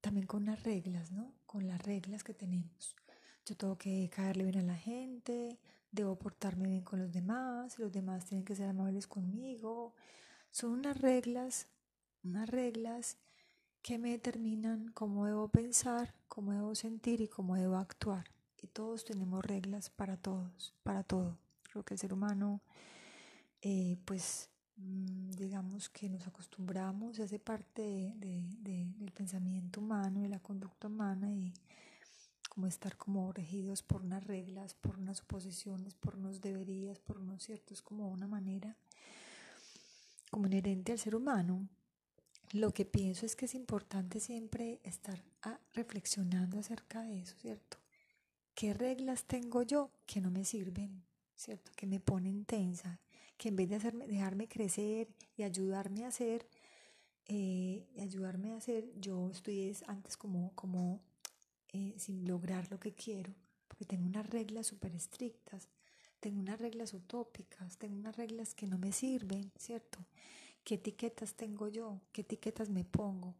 también 0.00 0.26
con 0.26 0.46
las 0.46 0.62
reglas, 0.62 1.12
¿no? 1.12 1.34
Con 1.44 1.68
las 1.68 1.82
reglas 1.82 2.24
que 2.24 2.32
tenemos. 2.32 2.96
Yo 3.44 3.54
tengo 3.54 3.76
que 3.76 4.08
caerle 4.10 4.44
bien 4.44 4.56
a 4.60 4.62
la 4.62 4.76
gente, 4.76 5.58
debo 5.92 6.16
portarme 6.16 6.68
bien 6.68 6.84
con 6.84 7.00
los 7.00 7.12
demás, 7.12 7.78
los 7.78 7.92
demás 7.92 8.24
tienen 8.24 8.46
que 8.46 8.56
ser 8.56 8.66
amables 8.70 9.06
conmigo. 9.06 9.92
Son 10.50 10.70
unas 10.70 10.98
reglas, 10.98 11.66
unas 12.22 12.48
reglas 12.48 13.18
que 13.82 13.98
me 13.98 14.12
determinan 14.12 14.88
cómo 14.94 15.26
debo 15.26 15.48
pensar, 15.48 16.14
cómo 16.28 16.52
debo 16.52 16.74
sentir 16.74 17.20
y 17.20 17.28
cómo 17.28 17.56
debo 17.56 17.76
actuar. 17.76 18.24
Y 18.62 18.68
todos 18.68 19.04
tenemos 19.04 19.44
reglas 19.44 19.90
para 19.90 20.16
todos, 20.16 20.72
para 20.82 21.02
todo. 21.02 21.36
Creo 21.64 21.84
que 21.84 21.92
el 21.92 22.00
ser 22.00 22.14
humano, 22.14 22.62
eh, 23.60 23.98
pues 24.06 24.48
digamos 24.76 25.88
que 25.88 26.08
nos 26.08 26.26
acostumbramos, 26.26 27.20
hace 27.20 27.38
parte 27.38 27.82
de, 28.16 28.42
del 28.60 29.12
pensamiento 29.12 29.80
humano, 29.80 30.20
de 30.20 30.28
la 30.28 30.40
conducta 30.40 30.88
humana 30.88 31.30
y 31.30 31.52
como 32.48 32.66
estar 32.66 32.96
como 32.96 33.32
regidos 33.32 33.82
por 33.82 34.02
unas 34.02 34.24
reglas, 34.24 34.74
por 34.74 34.96
unas 34.96 35.18
suposiciones, 35.18 35.94
por 35.94 36.14
unos 36.16 36.40
deberías, 36.40 36.98
por 37.00 37.18
unos 37.18 37.42
ciertos, 37.42 37.82
como 37.82 38.08
una 38.08 38.28
manera 38.28 38.76
como 40.30 40.46
inherente 40.46 40.92
al 40.92 40.98
ser 40.98 41.14
humano. 41.16 41.68
Lo 42.52 42.72
que 42.72 42.84
pienso 42.84 43.26
es 43.26 43.34
que 43.34 43.46
es 43.46 43.54
importante 43.54 44.20
siempre 44.20 44.80
estar 44.84 45.20
ah, 45.42 45.58
reflexionando 45.74 46.58
acerca 46.58 47.02
de 47.02 47.20
eso, 47.20 47.36
¿cierto? 47.40 47.78
¿Qué 48.54 48.72
reglas 48.72 49.24
tengo 49.24 49.62
yo 49.62 49.90
que 50.06 50.20
no 50.20 50.30
me 50.30 50.44
sirven, 50.44 51.02
¿cierto? 51.34 51.72
Que 51.74 51.86
me 51.86 51.98
ponen 51.98 52.44
tensa, 52.44 53.00
que 53.36 53.48
en 53.48 53.56
vez 53.56 53.68
de 53.68 53.76
hacerme, 53.76 54.06
dejarme 54.06 54.48
crecer 54.48 55.08
y 55.36 55.42
ayudarme 55.42 56.04
a 56.04 56.08
hacer, 56.08 56.46
eh, 57.26 57.86
ayudarme 57.98 58.52
a 58.52 58.56
hacer, 58.56 58.92
yo 59.00 59.30
estoy 59.30 59.76
antes 59.86 60.16
como, 60.16 60.52
como 60.54 61.00
eh, 61.72 61.94
sin 61.98 62.26
lograr 62.26 62.70
lo 62.70 62.78
que 62.78 62.94
quiero, 62.94 63.34
porque 63.66 63.84
tengo 63.84 64.06
unas 64.06 64.28
reglas 64.28 64.66
súper 64.66 64.94
estrictas, 64.94 65.68
tengo 66.20 66.40
unas 66.40 66.60
reglas 66.60 66.94
utópicas, 66.94 67.76
tengo 67.78 67.96
unas 67.96 68.16
reglas 68.16 68.54
que 68.54 68.66
no 68.66 68.78
me 68.78 68.92
sirven, 68.92 69.50
¿cierto? 69.58 69.98
¿Qué 70.62 70.76
etiquetas 70.76 71.34
tengo 71.34 71.68
yo? 71.68 72.00
¿Qué 72.12 72.22
etiquetas 72.22 72.70
me 72.70 72.84
pongo? 72.84 73.34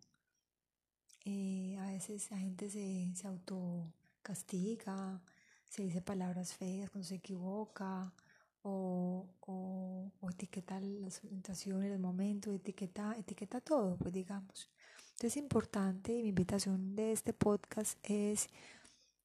Eh, 1.25 1.79
a 1.81 1.87
veces 1.87 2.31
la 2.31 2.39
gente 2.39 2.69
se, 2.69 3.11
se 3.15 3.27
autocastiga, 3.27 5.23
se 5.71 5.83
dice 5.83 6.03
palabras 6.03 6.55
feas 6.55 6.91
cuando 6.91 7.09
se 7.09 7.15
equivoca, 7.15 8.13
o, 8.65 9.27
o, 9.41 10.11
o 10.21 10.31
etiqueta 10.31 10.81
las 10.81 11.23
orientaciones, 11.23 11.93
el 11.93 11.99
momento, 11.99 12.53
etiqueta, 12.53 13.15
etiqueta 13.19 13.61
todo, 13.61 13.97
pues 13.97 14.13
digamos. 14.13 14.71
Entonces 15.13 15.33
es 15.33 15.37
importante 15.37 16.13
y 16.13 16.23
mi 16.23 16.29
invitación 16.31 16.97
de 16.97 17.13
este 17.13 17.33
podcast 17.35 17.99
es 18.03 18.49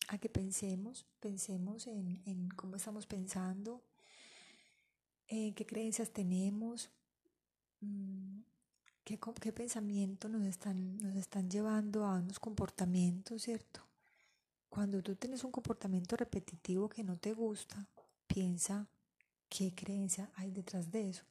a 0.10 0.18
que 0.18 0.28
pensemos, 0.28 1.06
pensemos 1.20 1.88
en, 1.88 2.22
en 2.26 2.50
cómo 2.50 2.76
estamos 2.76 3.08
pensando, 3.08 3.82
en 5.28 5.54
qué 5.54 5.66
creencias 5.66 6.12
tenemos, 6.12 6.90
mm, 7.80 8.42
qué, 9.06 9.18
qué 9.40 9.54
pensamientos 9.54 10.30
nos 10.30 10.44
están, 10.44 10.98
nos 10.98 11.16
están 11.16 11.50
llevando 11.50 12.06
a 12.06 12.20
unos 12.20 12.40
comportamientos, 12.40 13.44
¿cierto? 13.44 13.82
Cuando 14.68 15.02
tú 15.02 15.16
tienes 15.16 15.44
un 15.46 15.52
comportamiento 15.52 16.18
repetitivo 16.18 16.90
que 16.90 17.04
no 17.04 17.16
te 17.18 17.34
gusta, 17.34 17.88
piensa 18.28 18.88
qué 19.50 19.74
creencia 19.74 20.32
hay 20.36 20.52
detrás 20.52 20.92
de 20.92 21.10
eso. 21.10 21.24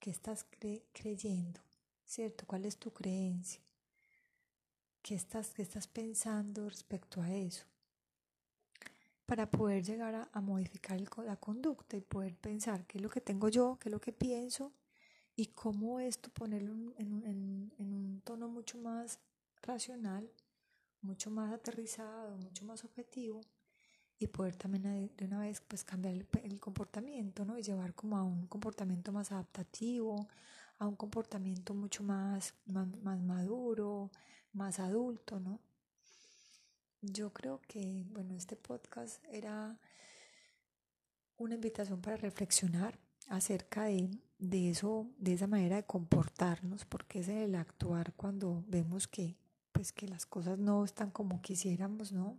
qué 0.00 0.10
estás 0.10 0.46
creyendo, 0.92 1.60
¿cierto? 2.04 2.46
¿Cuál 2.46 2.64
es 2.64 2.76
tu 2.76 2.92
creencia? 2.92 3.60
¿Qué 5.02 5.14
estás, 5.14 5.50
qué 5.50 5.62
estás 5.62 5.86
pensando 5.86 6.68
respecto 6.68 7.20
a 7.20 7.32
eso? 7.32 7.64
Para 9.24 9.50
poder 9.50 9.82
llegar 9.82 10.28
a, 10.32 10.40
modificar 10.40 11.00
la 11.24 11.36
conducta 11.36 11.96
y 11.96 12.00
poder 12.00 12.36
pensar 12.36 12.86
qué 12.86 12.98
es 12.98 13.02
lo 13.02 13.10
que 13.10 13.20
tengo 13.20 13.48
yo, 13.48 13.78
qué 13.80 13.88
es 13.88 13.92
lo 13.92 14.00
que 14.00 14.12
pienso 14.12 14.72
y 15.34 15.46
cómo 15.46 16.00
esto 16.00 16.30
ponerlo 16.30 16.72
en, 16.98 17.22
en, 17.24 17.72
en 17.78 17.92
un 17.92 18.20
tono 18.24 18.48
mucho 18.48 18.78
más 18.78 19.18
racional, 19.62 20.30
mucho 21.02 21.30
más 21.30 21.52
aterrizado, 21.52 22.36
mucho 22.38 22.64
más 22.64 22.84
objetivo 22.84 23.40
y 24.18 24.26
poder 24.28 24.56
también 24.56 25.10
de 25.16 25.24
una 25.24 25.40
vez 25.40 25.60
pues 25.60 25.84
cambiar 25.84 26.14
el, 26.14 26.60
comportamiento, 26.60 27.44
¿no? 27.44 27.58
Y 27.58 27.62
llevar 27.62 27.94
como 27.94 28.16
a 28.16 28.22
un 28.22 28.46
comportamiento 28.46 29.12
más 29.12 29.30
adaptativo, 29.30 30.26
a 30.78 30.86
un 30.86 30.96
comportamiento 30.96 31.74
mucho 31.74 32.02
más, 32.02 32.54
más, 32.66 32.88
más 33.02 33.20
maduro, 33.20 34.10
más 34.52 34.78
adulto, 34.78 35.38
¿no? 35.38 35.60
Yo 37.02 37.32
creo 37.32 37.60
que, 37.68 38.04
bueno, 38.10 38.34
este 38.34 38.56
podcast 38.56 39.22
era 39.30 39.78
una 41.36 41.54
invitación 41.54 42.00
para 42.00 42.16
reflexionar 42.16 42.98
acerca 43.28 43.84
de, 43.84 44.10
de 44.38 44.70
eso, 44.70 45.10
de 45.18 45.34
esa 45.34 45.46
manera 45.46 45.76
de 45.76 45.84
comportarnos, 45.84 46.86
porque 46.86 47.20
es 47.20 47.28
el 47.28 47.54
actuar 47.54 48.14
cuando 48.14 48.64
vemos 48.66 49.06
que, 49.06 49.36
pues, 49.72 49.92
que 49.92 50.08
las 50.08 50.24
cosas 50.24 50.58
no 50.58 50.84
están 50.84 51.10
como 51.10 51.42
quisiéramos, 51.42 52.12
¿no? 52.12 52.38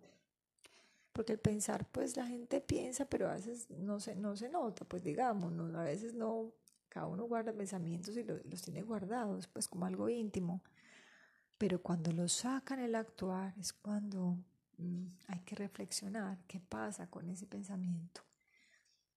Porque 1.18 1.34
el 1.34 1.40
pensar, 1.40 1.88
pues 1.92 2.16
la 2.16 2.28
gente 2.28 2.62
piensa, 2.62 3.06
pero 3.06 3.28
a 3.28 3.34
veces 3.34 3.72
no 3.72 4.00
se, 4.00 4.16
no 4.16 4.36
se 4.36 4.50
nota, 4.50 4.86
pues 4.86 5.04
digamos, 5.04 5.52
¿no? 5.52 5.76
a 5.80 5.84
veces 5.84 6.14
no, 6.14 6.54
cada 6.90 7.08
uno 7.08 7.24
guarda 7.24 7.52
pensamientos 7.52 8.16
y 8.18 8.24
los, 8.24 8.46
los 8.46 8.62
tiene 8.62 8.84
guardados, 8.84 9.48
pues 9.48 9.68
como 9.68 9.88
algo 9.88 10.10
íntimo, 10.10 10.62
pero 11.58 11.82
cuando 11.82 12.12
los 12.12 12.34
sacan 12.34 12.80
el 12.82 12.94
actuar 12.94 13.56
es 13.58 13.74
cuando 13.74 14.38
mm, 14.78 15.08
hay 15.26 15.40
que 15.40 15.56
reflexionar 15.56 16.38
qué 16.48 16.60
pasa 16.60 17.10
con 17.10 17.28
ese 17.32 17.48
pensamiento, 17.48 18.22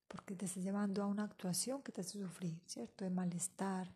porque 0.08 0.34
te 0.34 0.46
está 0.46 0.60
llevando 0.60 1.02
a 1.02 1.06
una 1.06 1.24
actuación 1.24 1.82
que 1.82 1.92
te 1.92 2.00
hace 2.00 2.18
sufrir, 2.18 2.58
¿cierto? 2.64 3.04
De 3.04 3.10
malestar. 3.10 3.92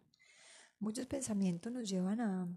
Muchos 0.79 1.07
pensamientos 1.07 1.73
nos 1.73 1.89
llevan 1.89 2.21
a 2.21 2.49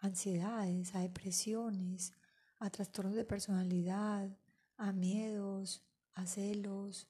ansiedades, 0.00 0.96
a 0.96 0.98
depresiones, 0.98 2.12
a 2.58 2.70
trastornos 2.70 3.14
de 3.14 3.24
personalidad, 3.24 4.30
a 4.76 4.92
miedos, 4.92 5.82
a 6.14 6.26
celos, 6.26 7.06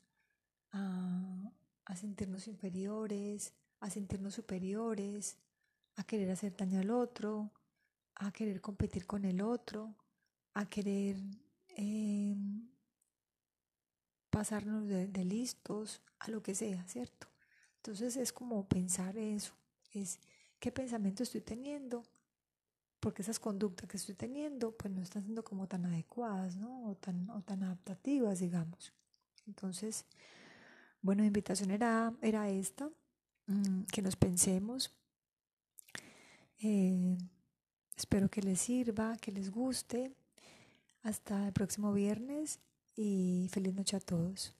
a, 0.72 1.52
sentirnos 1.94 2.46
inferiores, 2.48 3.54
a 3.80 3.90
sentirnos 3.90 4.35
superiores, 4.35 5.38
a 5.94 6.04
querer 6.04 6.30
hacer 6.30 6.56
daño 6.56 6.80
al 6.80 6.90
otro, 6.90 7.50
a 8.16 8.32
querer 8.32 8.61
competir 8.61 9.06
con 9.06 9.24
el 9.24 9.40
otro, 9.40 9.94
a 10.54 10.66
querer 10.66 11.16
em, 11.68 12.68
pasarnos 14.30 14.88
de, 14.88 15.06
de, 15.06 15.24
listos, 15.24 16.02
a 16.18 16.30
lo 16.30 16.42
que 16.42 16.54
sea, 16.54 16.87
¿cierto? 16.87 17.28
Entonces 17.76 18.16
es 18.16 18.32
como 18.32 18.68
pensar 18.68 19.16
eso, 19.16 19.54
es 19.92 20.18
qué 20.59 20.72
pensamiento 20.72 21.22
estoy 21.22 21.40
teniendo 21.40 22.02
porque 23.07 23.23
esas 23.23 23.38
conductas 23.38 23.88
que 23.88 23.99
estoy 23.99 24.16
teniendo 24.16 24.73
pues 24.73 24.92
no 24.92 25.01
están 25.01 25.23
siendo 25.23 25.45
como 25.45 25.69
tan 25.69 25.87
adecuadas, 25.87 26.57
¿no? 26.57 26.90
O 26.90 26.97
tan, 26.97 27.31
o 27.31 27.40
tan 27.40 27.62
adaptativas, 27.62 28.40
digamos. 28.40 28.92
Entonces, 29.47 30.05
bueno, 31.03 31.23
mi 31.23 31.29
invitación 31.29 31.71
era, 31.71 32.12
era 32.21 32.51
esta, 32.51 32.90
mm, 33.47 33.83
que 33.92 34.03
nos 34.03 34.16
pensemos. 34.16 34.90
Eh, 36.59 37.16
espero 37.97 38.29
que 38.29 38.42
les 38.42 38.61
sirva, 38.61 39.16
que 39.19 39.31
les 39.31 39.53
guste. 39.53 40.12
Hasta 41.05 41.47
el 41.47 41.53
próximo 41.53 41.92
viernes 41.92 42.59
y 42.97 43.47
feliz 43.53 43.73
noche 43.73 43.99
a 43.99 44.01
todos. 44.01 44.53